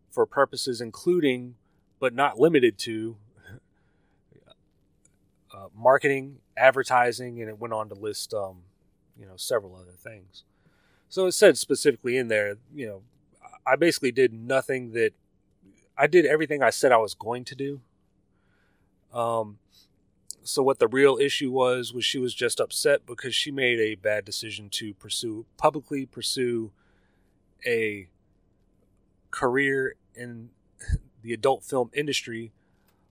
for 0.09 0.25
purposes 0.25 0.81
including 0.81 1.57
but 1.99 2.15
not 2.15 2.39
limited 2.39 2.79
to 2.79 3.17
uh, 5.53 5.67
marketing, 5.75 6.37
advertising, 6.57 7.41
and 7.41 7.49
it 7.49 7.59
went 7.59 7.75
on 7.75 7.89
to 7.89 7.97
list, 7.97 8.33
um, 8.33 8.59
you 9.19 9.27
know, 9.27 9.37
several 9.37 9.75
other 9.75 9.97
things. 9.97 10.45
So 11.09 11.27
it 11.27 11.33
said 11.33 11.57
specifically 11.59 12.17
in 12.17 12.29
there, 12.29 12.57
you 12.75 12.87
know, 12.87 13.03
I 13.67 13.77
basically 13.77 14.13
did 14.13 14.33
nothing 14.33 14.93
that 14.93 15.13
I 15.97 16.07
did 16.07 16.27
everything 16.27 16.63
I 16.63 16.71
said 16.71 16.93
I 16.93 16.99
was 16.99 17.15
going 17.15 17.45
to 17.47 17.55
do. 17.55 17.81
Um, 19.13 19.59
so 20.43 20.63
what 20.63 20.79
the 20.79 20.89
real 20.89 21.19
issue 21.21 21.51
was 21.51 21.93
was 21.93 22.05
she 22.05 22.19
was 22.19 22.35
just 22.35 22.61
upset 22.61 23.05
because 23.05 23.35
she 23.35 23.51
made 23.51 23.81
a 23.81 23.97
bad 23.97 24.25
decision 24.25 24.71
to 24.71 24.95
pursue 24.95 25.45
publicly 25.57 26.07
pursue 26.07 26.73
a 27.67 28.09
career 29.31 29.97
in 30.15 30.51
the 31.23 31.33
adult 31.33 31.65
film 31.65 31.91
industry 31.93 32.53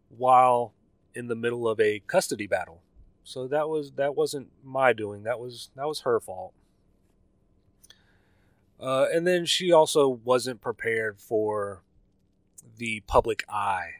while 0.10 0.74
in 1.14 1.28
the 1.28 1.36
middle 1.36 1.68
of 1.68 1.80
a 1.80 2.00
custody 2.08 2.48
battle. 2.48 2.82
So 3.28 3.46
that 3.50 3.68
was 3.68 3.92
that 3.98 4.16
wasn't 4.16 4.48
my 4.64 4.94
doing. 4.94 5.24
That 5.24 5.38
was 5.38 5.70
that 5.76 5.86
was 5.86 6.00
her 6.02 6.18
fault. 6.22 6.54
Uh, 8.80 9.08
and 9.14 9.28
then 9.28 9.46
she 9.46 9.70
also 9.70 10.08
wasn't 10.08 10.62
prepared 10.62 11.20
for 11.20 11.84
the 12.78 13.02
public 13.02 13.44
eye 13.50 13.96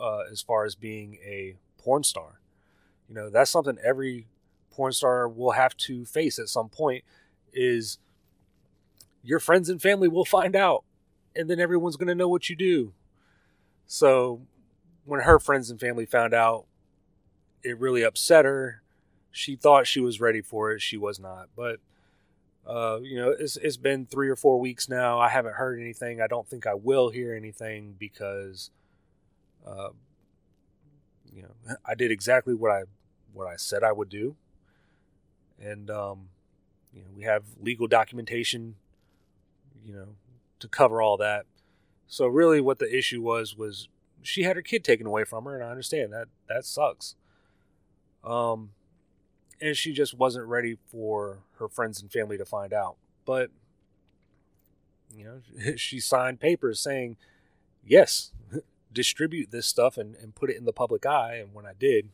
uh, 0.00 0.22
as 0.28 0.42
far 0.42 0.64
as 0.64 0.74
being 0.74 1.18
a 1.24 1.54
porn 1.78 2.02
star. 2.02 2.40
You 3.08 3.14
know, 3.14 3.30
that's 3.30 3.48
something 3.48 3.78
every 3.84 4.26
porn 4.72 4.92
star 4.92 5.28
will 5.28 5.52
have 5.52 5.76
to 5.76 6.04
face 6.04 6.40
at 6.40 6.48
some 6.48 6.68
point 6.68 7.04
is 7.52 7.98
your 9.22 9.38
friends 9.38 9.68
and 9.68 9.80
family 9.80 10.08
will 10.08 10.24
find 10.24 10.56
out 10.56 10.82
and 11.36 11.48
then 11.48 11.60
everyone's 11.60 11.96
going 11.96 12.08
to 12.08 12.14
know 12.16 12.28
what 12.28 12.50
you 12.50 12.56
do. 12.56 12.92
So 13.86 14.40
when 15.04 15.20
her 15.20 15.38
friends 15.38 15.70
and 15.70 15.78
family 15.78 16.06
found 16.06 16.34
out, 16.34 16.66
it 17.62 17.78
really 17.78 18.02
upset 18.02 18.44
her. 18.44 18.82
She 19.30 19.56
thought 19.56 19.86
she 19.86 20.00
was 20.00 20.20
ready 20.20 20.42
for 20.42 20.72
it. 20.72 20.82
She 20.82 20.96
was 20.96 21.18
not. 21.18 21.48
But 21.56 21.80
uh, 22.66 23.00
you 23.02 23.16
know, 23.16 23.30
it's 23.30 23.56
it's 23.56 23.76
been 23.76 24.06
three 24.06 24.28
or 24.28 24.36
four 24.36 24.60
weeks 24.60 24.88
now. 24.88 25.18
I 25.18 25.28
haven't 25.28 25.54
heard 25.54 25.80
anything. 25.80 26.20
I 26.20 26.26
don't 26.26 26.46
think 26.46 26.66
I 26.66 26.74
will 26.74 27.10
hear 27.10 27.34
anything 27.34 27.96
because, 27.98 28.70
uh, 29.66 29.88
you 31.32 31.42
know, 31.42 31.76
I 31.86 31.94
did 31.94 32.10
exactly 32.10 32.54
what 32.54 32.70
I 32.70 32.82
what 33.32 33.46
I 33.46 33.56
said 33.56 33.82
I 33.82 33.92
would 33.92 34.08
do. 34.08 34.36
And 35.60 35.90
um, 35.90 36.28
you 36.92 37.00
know, 37.00 37.08
we 37.16 37.24
have 37.24 37.44
legal 37.60 37.86
documentation, 37.86 38.76
you 39.84 39.94
know, 39.94 40.08
to 40.60 40.68
cover 40.68 41.00
all 41.02 41.16
that. 41.16 41.46
So 42.06 42.26
really, 42.26 42.60
what 42.60 42.78
the 42.78 42.96
issue 42.96 43.22
was 43.22 43.56
was 43.56 43.88
she 44.22 44.42
had 44.42 44.56
her 44.56 44.62
kid 44.62 44.84
taken 44.84 45.06
away 45.06 45.24
from 45.24 45.44
her, 45.44 45.56
and 45.56 45.64
I 45.64 45.70
understand 45.70 46.12
that 46.12 46.28
that 46.48 46.64
sucks. 46.64 47.16
Um, 48.24 48.70
and 49.60 49.76
she 49.76 49.92
just 49.92 50.14
wasn't 50.14 50.46
ready 50.46 50.78
for 50.90 51.38
her 51.58 51.68
friends 51.68 52.00
and 52.00 52.10
family 52.10 52.38
to 52.38 52.44
find 52.44 52.72
out. 52.72 52.96
But 53.24 53.50
you 55.14 55.24
know, 55.24 55.74
she 55.76 56.00
signed 56.00 56.40
papers 56.40 56.80
saying, 56.80 57.16
"Yes, 57.84 58.32
distribute 58.92 59.50
this 59.50 59.66
stuff 59.66 59.96
and, 59.96 60.14
and 60.16 60.34
put 60.34 60.50
it 60.50 60.56
in 60.56 60.64
the 60.64 60.72
public 60.72 61.06
eye. 61.06 61.36
And 61.36 61.54
when 61.54 61.66
I 61.66 61.72
did, 61.78 62.10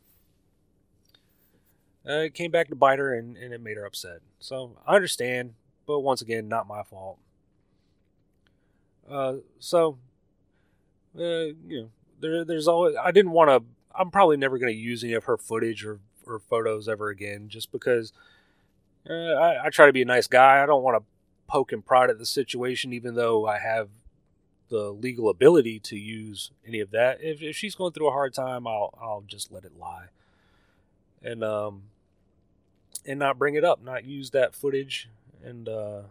uh, 2.08 2.24
it 2.24 2.34
came 2.34 2.50
back 2.50 2.68
to 2.68 2.76
bite 2.76 2.98
her 2.98 3.12
and, 3.12 3.36
and 3.36 3.52
it 3.52 3.60
made 3.60 3.76
her 3.76 3.84
upset. 3.84 4.20
So 4.38 4.78
I 4.86 4.94
understand, 4.96 5.54
but 5.86 6.00
once 6.00 6.22
again, 6.22 6.48
not 6.48 6.66
my 6.66 6.82
fault. 6.82 7.18
Uh, 9.10 9.36
so, 9.58 9.98
uh, 11.18 11.22
you 11.22 11.82
know, 11.82 11.90
there, 12.20 12.44
there's 12.44 12.68
always, 12.68 12.94
I 12.96 13.10
didn't 13.10 13.32
want 13.32 13.50
to, 13.50 13.62
I'm 13.98 14.10
probably 14.10 14.36
never 14.36 14.58
going 14.58 14.72
to 14.72 14.78
use 14.78 15.02
any 15.02 15.14
of 15.14 15.24
her 15.24 15.36
footage 15.36 15.84
or, 15.84 16.00
or 16.26 16.38
photos 16.38 16.88
ever 16.88 17.08
again 17.08 17.48
just 17.48 17.72
because 17.72 18.12
uh, 19.08 19.12
I, 19.12 19.66
I 19.66 19.70
try 19.70 19.86
to 19.86 19.92
be 19.92 20.02
a 20.02 20.06
nice 20.06 20.26
guy. 20.26 20.62
I 20.62 20.66
don't 20.66 20.82
want 20.82 20.98
to 20.98 21.04
poke 21.48 21.72
and 21.72 21.84
prod 21.84 22.10
at 22.10 22.18
the 22.18 22.26
situation, 22.26 22.92
even 22.92 23.14
though 23.14 23.46
I 23.46 23.58
have 23.58 23.88
the 24.68 24.90
legal 24.90 25.28
ability 25.28 25.80
to 25.80 25.96
use 25.96 26.50
any 26.66 26.80
of 26.80 26.90
that. 26.90 27.18
If, 27.22 27.42
if 27.42 27.56
she's 27.56 27.74
going 27.74 27.92
through 27.92 28.08
a 28.08 28.12
hard 28.12 28.34
time, 28.34 28.66
I'll 28.66 28.94
I'll 29.00 29.24
just 29.26 29.50
let 29.50 29.64
it 29.64 29.78
lie, 29.78 30.06
and 31.22 31.42
um, 31.42 31.84
and 33.06 33.18
not 33.18 33.38
bring 33.38 33.54
it 33.54 33.64
up, 33.64 33.82
not 33.82 34.04
use 34.04 34.30
that 34.30 34.54
footage, 34.54 35.08
and 35.42 35.68
uh, 35.68 36.02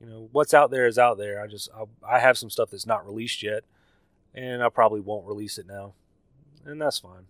you 0.00 0.06
know 0.06 0.28
what's 0.32 0.54
out 0.54 0.70
there 0.70 0.86
is 0.86 0.98
out 0.98 1.18
there. 1.18 1.42
I 1.42 1.48
just 1.48 1.68
I, 1.76 2.16
I 2.16 2.18
have 2.20 2.38
some 2.38 2.50
stuff 2.50 2.70
that's 2.70 2.86
not 2.86 3.06
released 3.06 3.42
yet, 3.42 3.64
and 4.34 4.62
I 4.62 4.68
probably 4.68 5.00
won't 5.00 5.26
release 5.26 5.58
it 5.58 5.66
now, 5.66 5.94
and 6.64 6.80
that's 6.80 6.98
fine. 6.98 7.26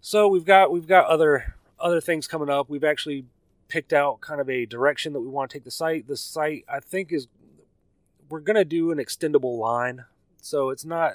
So 0.00 0.28
we've 0.28 0.44
got 0.44 0.70
we've 0.70 0.86
got 0.86 1.06
other 1.06 1.56
other 1.78 2.00
things 2.00 2.26
coming 2.26 2.50
up. 2.50 2.68
We've 2.68 2.84
actually 2.84 3.24
picked 3.68 3.92
out 3.92 4.20
kind 4.20 4.40
of 4.40 4.48
a 4.48 4.64
direction 4.66 5.12
that 5.12 5.20
we 5.20 5.28
want 5.28 5.50
to 5.50 5.56
take 5.56 5.64
the 5.64 5.70
site. 5.70 6.06
The 6.06 6.16
site 6.16 6.64
I 6.68 6.80
think 6.80 7.12
is 7.12 7.28
we're 8.28 8.40
gonna 8.40 8.64
do 8.64 8.90
an 8.90 8.98
extendable 8.98 9.58
line, 9.58 10.04
so 10.40 10.70
it's 10.70 10.84
not 10.84 11.14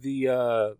the 0.00 0.28
uh, 0.28 0.70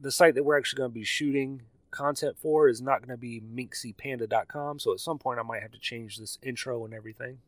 the 0.00 0.10
site 0.10 0.34
that 0.34 0.44
we're 0.44 0.58
actually 0.58 0.78
going 0.78 0.90
to 0.90 0.94
be 0.94 1.04
shooting 1.04 1.62
content 1.90 2.36
for 2.38 2.68
is 2.68 2.80
not 2.80 3.00
going 3.00 3.10
to 3.10 3.16
be 3.16 3.40
minxypanda.com. 3.40 4.78
So 4.78 4.92
at 4.92 5.00
some 5.00 5.18
point 5.18 5.38
I 5.38 5.42
might 5.42 5.62
have 5.62 5.72
to 5.72 5.78
change 5.78 6.18
this 6.18 6.38
intro 6.42 6.84
and 6.84 6.94
everything. 6.94 7.38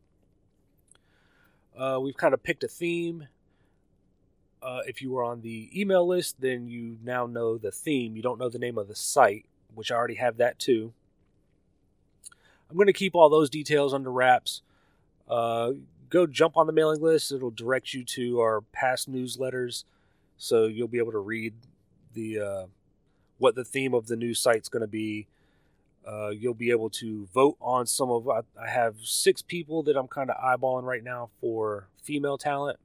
Uh, 1.77 1.99
we've 2.03 2.17
kind 2.17 2.35
of 2.35 2.43
picked 2.43 2.65
a 2.65 2.69
theme. 2.69 3.29
Uh, 4.63 4.81
if 4.87 5.03
you 5.03 5.11
were 5.11 5.25
on 5.25 5.41
the 5.41 5.69
email 5.79 6.07
list, 6.07 6.41
then 6.41 6.69
you 6.69 6.97
now 7.03 7.27
know 7.27 7.59
the 7.59 7.73
theme. 7.73 8.15
You 8.15 8.23
don't 8.23 8.39
know 8.39 8.49
the 8.49 8.59
name 8.59 8.79
of 8.79 8.87
the 8.87 8.95
site, 8.95 9.45
which 9.75 9.91
I 9.91 9.97
already 9.97 10.15
have 10.15 10.37
that 10.37 10.59
too. 10.59 10.93
I'm 12.71 12.77
going 12.77 12.87
to 12.87 12.93
keep 12.93 13.15
all 13.15 13.29
those 13.29 13.51
details 13.51 13.93
under 13.93 14.11
wraps. 14.11 14.63
Uh, 15.29 15.73
go 16.09 16.27
jump 16.27 16.57
on 16.57 16.67
the 16.67 16.73
mailing 16.73 17.03
list. 17.03 17.33
It'll 17.33 17.51
direct 17.51 17.93
you 17.93 18.05
to 18.05 18.41
our 18.41 18.61
past 18.73 19.11
newsletters, 19.11 19.85
so 20.39 20.67
you'll 20.67 20.89
be 20.89 20.99
able 20.99 21.13
to 21.13 21.19
read 21.19 21.55
the 22.15 22.41
uh, 22.41 22.67
what 23.39 23.55
the 23.55 23.65
theme 23.65 23.95
of 23.95 24.07
the 24.07 24.17
new 24.17 24.33
site's 24.33 24.69
going 24.69 24.83
to 24.83 24.87
be. 24.87 25.27
Uh, 26.07 26.31
you'll 26.31 26.55
be 26.55 26.71
able 26.71 26.91
to 26.91 27.27
vote 27.35 27.57
on 27.61 27.87
some 27.87 28.11
of. 28.11 28.29
I, 28.29 28.41
I 28.61 28.69
have 28.69 28.97
six 29.03 29.43
people 29.43 29.83
that 29.83 29.97
I'm 29.97 30.09
kind 30.09 30.31
of 30.31 30.37
eyeballing 30.37 30.85
right 30.85 31.05
now 31.05 31.31
for 31.41 31.89
female 32.03 32.39
talent. 32.39 32.79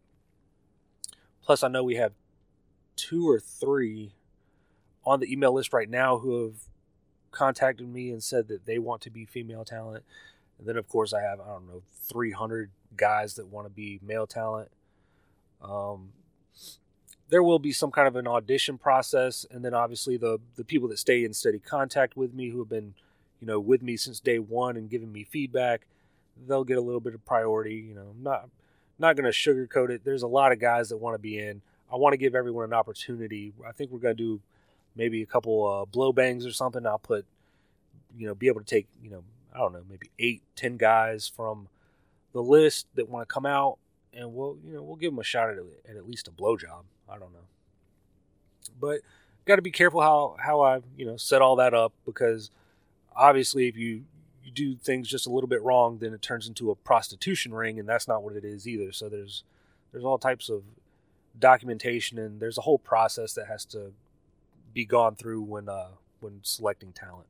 Plus, 1.48 1.64
I 1.64 1.70
know 1.70 1.82
we 1.82 1.96
have 1.96 2.12
two 2.98 3.30
or 3.30 3.40
three 3.40 4.12
on 5.06 5.22
the 5.22 5.32
email 5.32 5.54
list 5.54 5.72
right 5.72 5.90
now 5.90 6.18
who 6.18 6.44
have 6.44 6.56
contacted 7.32 7.88
me 7.88 8.12
and 8.12 8.22
said 8.22 8.50
that 8.50 8.66
they 8.66 8.78
want 8.78 9.02
to 9.04 9.10
be 9.10 9.24
female 9.24 9.64
talent. 9.64 10.04
And 10.60 10.68
then, 10.68 10.76
of 10.76 10.90
course, 10.90 11.14
I 11.14 11.22
have 11.22 11.40
I 11.40 11.46
don't 11.48 11.66
know 11.66 11.84
300 12.10 12.70
guys 12.98 13.36
that 13.36 13.48
want 13.48 13.66
to 13.66 13.70
be 13.70 13.98
male 14.04 14.28
talent. 14.28 14.70
Um, 15.62 16.10
there 17.30 17.42
will 17.42 17.60
be 17.60 17.72
some 17.72 17.92
kind 17.92 18.10
of 18.10 18.18
an 18.18 18.28
audition 18.28 18.78
process, 18.78 19.46
and 19.50 19.64
then 19.64 19.74
obviously 19.74 20.18
the 20.18 20.40
the 20.58 20.66
people 20.66 20.90
that 20.90 21.00
stay 21.00 21.24
in 21.24 21.34
steady 21.34 21.60
contact 21.60 22.18
with 22.18 22.34
me, 22.34 22.50
who 22.50 22.60
have 22.60 22.70
been, 22.70 22.94
you 23.40 23.48
know, 23.48 23.58
with 23.58 23.82
me 23.82 23.96
since 23.96 24.20
day 24.20 24.38
one 24.40 24.76
and 24.76 24.90
giving 24.90 25.14
me 25.14 25.24
feedback, 25.24 25.88
they'll 26.46 26.66
get 26.66 26.78
a 26.78 26.82
little 26.82 27.00
bit 27.00 27.14
of 27.14 27.26
priority. 27.26 27.76
You 27.76 27.96
know, 27.96 28.08
I'm 28.18 28.22
not 28.22 28.50
not 29.00 29.16
going 29.16 29.32
to 29.32 29.38
sugarcoat 29.38 29.90
it. 29.90 30.04
There's 30.04 30.24
a 30.24 30.28
lot 30.28 30.52
of 30.52 30.60
guys 30.60 30.90
that 30.90 30.98
want 30.98 31.16
to 31.16 31.20
be 31.20 31.40
in. 31.40 31.62
I 31.92 31.96
want 31.96 32.14
to 32.14 32.18
give 32.18 32.36
everyone 32.36 32.66
an 32.66 32.74
opportunity. 32.74 33.54
I 33.66 33.72
think 33.72 33.92
we're 33.92 34.00
going 34.00 34.18
to 34.18 34.24
do 34.24 34.42
maybe 34.96 35.22
a 35.22 35.26
couple 35.26 35.68
uh, 35.68 35.86
blow 35.86 36.12
bangs 36.12 36.46
or 36.46 36.52
something. 36.52 36.86
I'll 36.86 36.98
put, 36.98 37.26
you 38.18 38.28
know, 38.28 38.36
be 38.36 38.48
able 38.48 38.60
to 38.60 38.66
take, 38.66 38.88
you 39.02 39.10
know, 39.10 39.24
I 39.54 39.60
don't 39.60 39.74
know, 39.74 39.84
maybe 39.90 40.10
eight, 40.20 40.42
ten 40.56 40.78
guys 40.78 41.32
from 41.34 41.68
the 42.34 42.42
list 42.42 42.88
that 42.96 43.10
want 43.10 43.28
to 43.28 43.34
come 43.34 43.46
out, 43.46 43.78
and 44.14 44.34
we'll, 44.34 44.58
you 44.66 44.74
know, 44.74 44.82
we'll 44.82 44.96
give 44.96 45.12
them 45.12 45.20
a 45.20 45.24
shot 45.24 45.50
at, 45.50 45.58
at 45.90 45.96
at 45.96 46.08
least 46.08 46.28
a 46.28 46.32
blowjob. 46.32 46.84
I 47.10 47.18
don't 47.18 47.32
know, 47.32 47.48
but 48.80 49.00
got 49.46 49.56
to 49.56 49.62
be 49.62 49.72
careful 49.72 50.02
how 50.02 50.36
how 50.40 50.62
I, 50.62 50.82
you 50.98 51.06
know, 51.06 51.18
set 51.18 51.42
all 51.42 51.56
that 51.56 51.74
up 51.74 51.94
because 52.06 52.52
obviously 53.16 53.68
if 53.68 53.78
you 53.78 54.04
you 54.48 54.54
do 54.54 54.76
things 54.78 55.10
just 55.10 55.28
a 55.28 55.30
little 55.30 55.50
bit 55.50 55.62
wrong, 55.62 55.98
then 56.00 56.14
it 56.14 56.22
turns 56.22 56.48
into 56.48 56.72
a 56.72 56.76
prostitution 56.76 57.54
ring, 57.54 57.80
and 57.80 57.88
that's 57.88 58.08
not 58.08 58.24
what 58.24 58.36
it 58.36 58.46
is 58.46 58.68
either. 58.68 58.92
So 58.92 59.10
there's 59.10 59.44
there's 59.92 60.06
all 60.06 60.18
types 60.18 60.50
of 60.50 60.64
documentation, 61.38 62.18
and 62.18 62.40
there's 62.40 62.58
a 62.58 62.62
whole 62.62 62.80
process 62.80 63.34
that 63.34 63.48
has 63.48 63.66
to 63.66 63.92
be 64.74 64.86
gone 64.86 65.16
through 65.16 65.42
when 65.42 65.68
uh, 65.68 65.90
when 66.22 66.40
selecting 66.44 66.94
talent. 66.94 67.28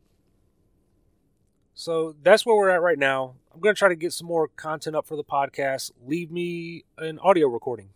So 1.73 2.15
that's 2.23 2.45
where 2.45 2.55
we're 2.55 2.69
at 2.69 2.81
right 2.81 2.97
now. 2.97 3.35
I'm 3.53 3.59
going 3.59 3.75
to 3.75 3.79
try 3.79 3.89
to 3.89 3.95
get 3.95 4.13
some 4.13 4.27
more 4.27 4.47
content 4.47 4.95
up 4.95 5.05
for 5.05 5.15
the 5.15 5.23
podcast. 5.23 5.91
Leave 6.05 6.31
me 6.31 6.85
an 6.97 7.19
audio 7.19 7.47
recording. 7.47 7.89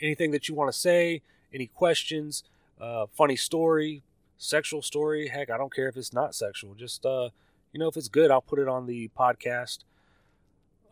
Anything 0.00 0.30
that 0.30 0.48
you 0.48 0.54
want 0.54 0.72
to 0.72 0.78
say, 0.78 1.22
any 1.52 1.66
questions, 1.66 2.44
uh, 2.80 3.06
funny 3.12 3.34
story, 3.34 4.02
sexual 4.44 4.82
story. 4.82 5.28
Heck, 5.28 5.50
I 5.50 5.56
don't 5.56 5.74
care 5.74 5.88
if 5.88 5.96
it's 5.96 6.12
not 6.12 6.34
sexual. 6.34 6.74
Just, 6.74 7.06
uh, 7.06 7.30
you 7.72 7.80
know, 7.80 7.88
if 7.88 7.96
it's 7.96 8.08
good, 8.08 8.30
I'll 8.30 8.42
put 8.42 8.58
it 8.58 8.68
on 8.68 8.86
the 8.86 9.10
podcast. 9.18 9.78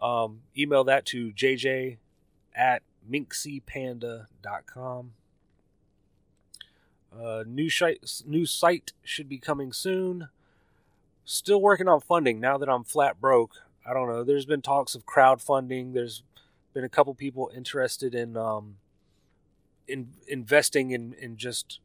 Um, 0.00 0.40
email 0.56 0.84
that 0.84 1.04
to 1.06 1.32
jj 1.32 1.98
at 2.54 2.82
minxypanda.com. 3.10 5.12
Uh, 7.16 7.44
new, 7.46 7.68
sh- 7.68 8.22
new 8.26 8.46
site 8.46 8.92
should 9.04 9.28
be 9.28 9.38
coming 9.38 9.72
soon 9.72 10.28
still 11.24 11.60
working 11.60 11.88
on 11.88 12.00
funding 12.00 12.40
now 12.40 12.58
that 12.58 12.68
I'm 12.68 12.84
flat 12.84 13.20
broke. 13.20 13.56
I 13.86 13.94
don't 13.94 14.08
know. 14.08 14.24
There's 14.24 14.46
been 14.46 14.62
talks 14.62 14.94
of 14.94 15.06
crowdfunding. 15.06 15.94
There's 15.94 16.22
been 16.72 16.84
a 16.84 16.88
couple 16.88 17.14
people 17.14 17.50
interested 17.54 18.14
in 18.14 18.36
um, 18.36 18.76
in 19.88 20.08
investing 20.28 20.90
in 20.90 21.14
in 21.14 21.36
just 21.36 21.80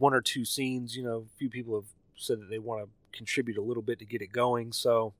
one 0.00 0.14
or 0.14 0.20
two 0.20 0.44
scenes. 0.44 0.96
You 0.96 1.04
know, 1.04 1.26
a 1.32 1.38
few 1.38 1.48
people 1.48 1.74
have 1.76 1.88
said 2.16 2.40
that 2.40 2.50
they 2.50 2.58
want 2.58 2.82
to 2.84 3.16
contribute 3.16 3.56
a 3.56 3.62
little 3.62 3.82
bit 3.82 3.98
to 4.00 4.04
get 4.04 4.22
it 4.22 4.32
going. 4.32 4.72
So, 4.72 5.12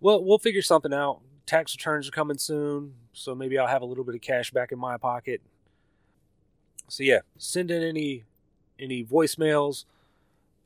well, 0.00 0.22
we'll 0.22 0.38
figure 0.38 0.62
something 0.62 0.92
out. 0.92 1.20
Tax 1.46 1.74
returns 1.74 2.08
are 2.08 2.12
coming 2.12 2.38
soon, 2.38 2.94
so 3.12 3.34
maybe 3.34 3.58
I'll 3.58 3.66
have 3.66 3.82
a 3.82 3.86
little 3.86 4.04
bit 4.04 4.14
of 4.14 4.20
cash 4.20 4.50
back 4.50 4.72
in 4.72 4.78
my 4.78 4.96
pocket. 4.96 5.40
So 6.88 7.02
yeah, 7.02 7.20
send 7.38 7.70
in 7.70 7.82
any 7.82 8.24
any 8.78 9.04
voicemails. 9.04 9.84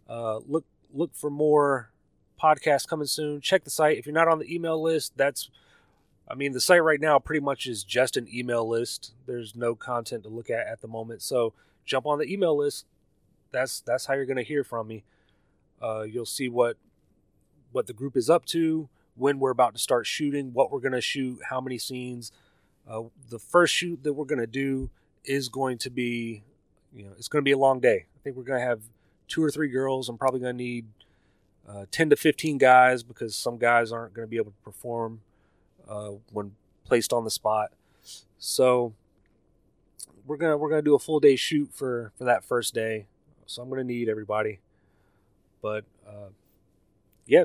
Uh, 0.09 0.39
look 0.47 0.65
look 0.93 1.15
for 1.15 1.31
more 1.31 1.91
podcasts 2.41 2.87
coming 2.87 3.07
soon. 3.07 3.41
Check 3.41 3.65
the 3.65 3.71
site. 3.71 3.99
If 3.99 4.07
you're 4.07 4.15
not 4.15 4.29
on 4.29 4.39
the 4.39 4.53
email 4.53 4.81
list, 4.81 5.13
that's 5.17 5.51
I 6.31 6.35
mean, 6.35 6.53
the 6.53 6.61
site 6.61 6.83
right 6.83 7.01
now 7.01 7.19
pretty 7.19 7.41
much 7.41 7.67
is 7.67 7.83
just 7.83 8.17
an 8.17 8.29
email 8.33 8.69
list. 8.69 9.15
There's 9.27 9.57
no 9.57 9.75
content 9.75 10.25
to 10.25 10.29
look 10.29 10.51
at 10.51 10.67
at 10.67 10.81
the 10.81 10.89
moment. 10.89 11.23
So 11.23 11.55
jump 11.89 12.07
on 12.07 12.19
the 12.19 12.33
email 12.33 12.57
list. 12.57 12.87
That's 13.51 13.81
that's 13.81 14.07
how 14.07 14.15
you're 14.15 14.27
going 14.27 14.37
to 14.37 14.45
hear 14.45 14.63
from 14.63 14.87
me. 14.87 15.05
Uh, 15.83 16.03
you'll 16.03 16.27
see 16.27 16.49
what 16.49 16.77
what 17.73 17.87
the 17.87 17.93
group 17.93 18.17
is 18.17 18.31
up 18.31 18.45
to, 18.47 18.89
when 19.17 19.39
we're 19.39 19.51
about 19.51 19.75
to 19.75 19.81
start 19.81 20.07
shooting, 20.07 20.53
what 20.53 20.71
we're 20.71 20.81
going 20.81 20.93
to 20.93 21.01
shoot, 21.01 21.41
how 21.51 21.61
many 21.61 21.79
scenes. 21.79 22.33
Uh, 22.89 23.03
the 23.29 23.39
first 23.39 23.75
shoot 23.75 24.03
that 24.03 24.13
we're 24.15 24.25
going 24.25 24.39
to 24.39 24.47
do 24.47 24.91
is 25.25 25.49
going 25.49 25.77
to 25.77 25.91
be, 25.91 26.43
you 26.95 27.05
know, 27.05 27.11
it's 27.19 27.29
going 27.29 27.43
to 27.43 27.45
be 27.45 27.53
a 27.53 27.59
long 27.59 27.81
day. 27.81 28.07
I 28.17 28.19
think 28.23 28.37
we're 28.37 28.45
going 28.45 28.61
to 28.61 28.67
have 28.67 28.81
two 29.27 29.43
or 29.43 29.51
three 29.51 29.69
girls. 29.69 30.09
I'm 30.09 30.17
probably 30.17 30.41
going 30.41 30.57
to 30.57 30.63
need 30.63 30.87
uh, 31.69 31.85
10 31.91 32.11
to 32.11 32.17
15 32.17 32.57
guys 32.57 33.03
because 33.03 33.37
some 33.37 33.59
guys 33.59 33.93
aren't 33.93 34.15
going 34.15 34.27
to 34.27 34.31
be 34.31 34.37
able 34.37 34.53
to 34.53 34.63
perform 34.65 35.21
uh, 35.87 36.13
when 36.33 36.53
placed 36.85 37.13
on 37.13 37.25
the 37.25 37.31
spot. 37.31 37.73
So 38.39 38.95
we're 40.29 40.37
gonna 40.37 40.57
we're 40.57 40.69
gonna 40.69 40.83
do 40.83 40.95
a 40.95 40.99
full 40.99 41.21
day 41.21 41.35
shoot 41.35 41.71
for 41.73 42.13
for 42.17 42.25
that 42.25 42.45
first 42.45 42.75
day. 42.75 43.07
So 43.47 43.63
I'm 43.63 43.71
gonna 43.71 43.85
need 43.85 44.09
everybody. 44.09 44.61
But 45.63 45.85
uh, 46.07 46.29
yeah, 47.27 47.45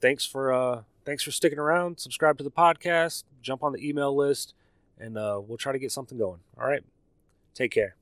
thanks 0.00 0.24
for 0.24 0.52
uh, 0.52 0.82
thanks 1.04 1.22
for 1.22 1.32
sticking 1.32 1.58
around. 1.58 1.98
Subscribe 1.98 2.38
to 2.38 2.44
the 2.44 2.50
podcast. 2.50 3.24
Jump 3.42 3.62
on 3.62 3.72
the 3.72 3.86
email 3.86 4.14
list, 4.14 4.54
and 4.98 5.18
uh, 5.18 5.40
we'll 5.44 5.58
try 5.58 5.72
to 5.72 5.78
get 5.78 5.92
something 5.92 6.16
going. 6.16 6.40
All 6.58 6.66
right, 6.66 6.82
take 7.54 7.72
care. 7.72 7.96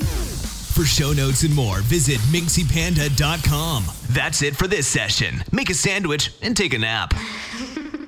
For 0.00 0.86
show 0.86 1.12
notes 1.12 1.42
and 1.42 1.54
more, 1.54 1.80
visit 1.80 2.18
minxypanda.com. 2.32 3.84
That's 4.10 4.42
it 4.42 4.56
for 4.56 4.66
this 4.66 4.86
session. 4.86 5.44
Make 5.52 5.68
a 5.68 5.74
sandwich 5.74 6.32
and 6.42 6.56
take 6.56 6.72
a 6.72 6.78
nap. 6.78 7.12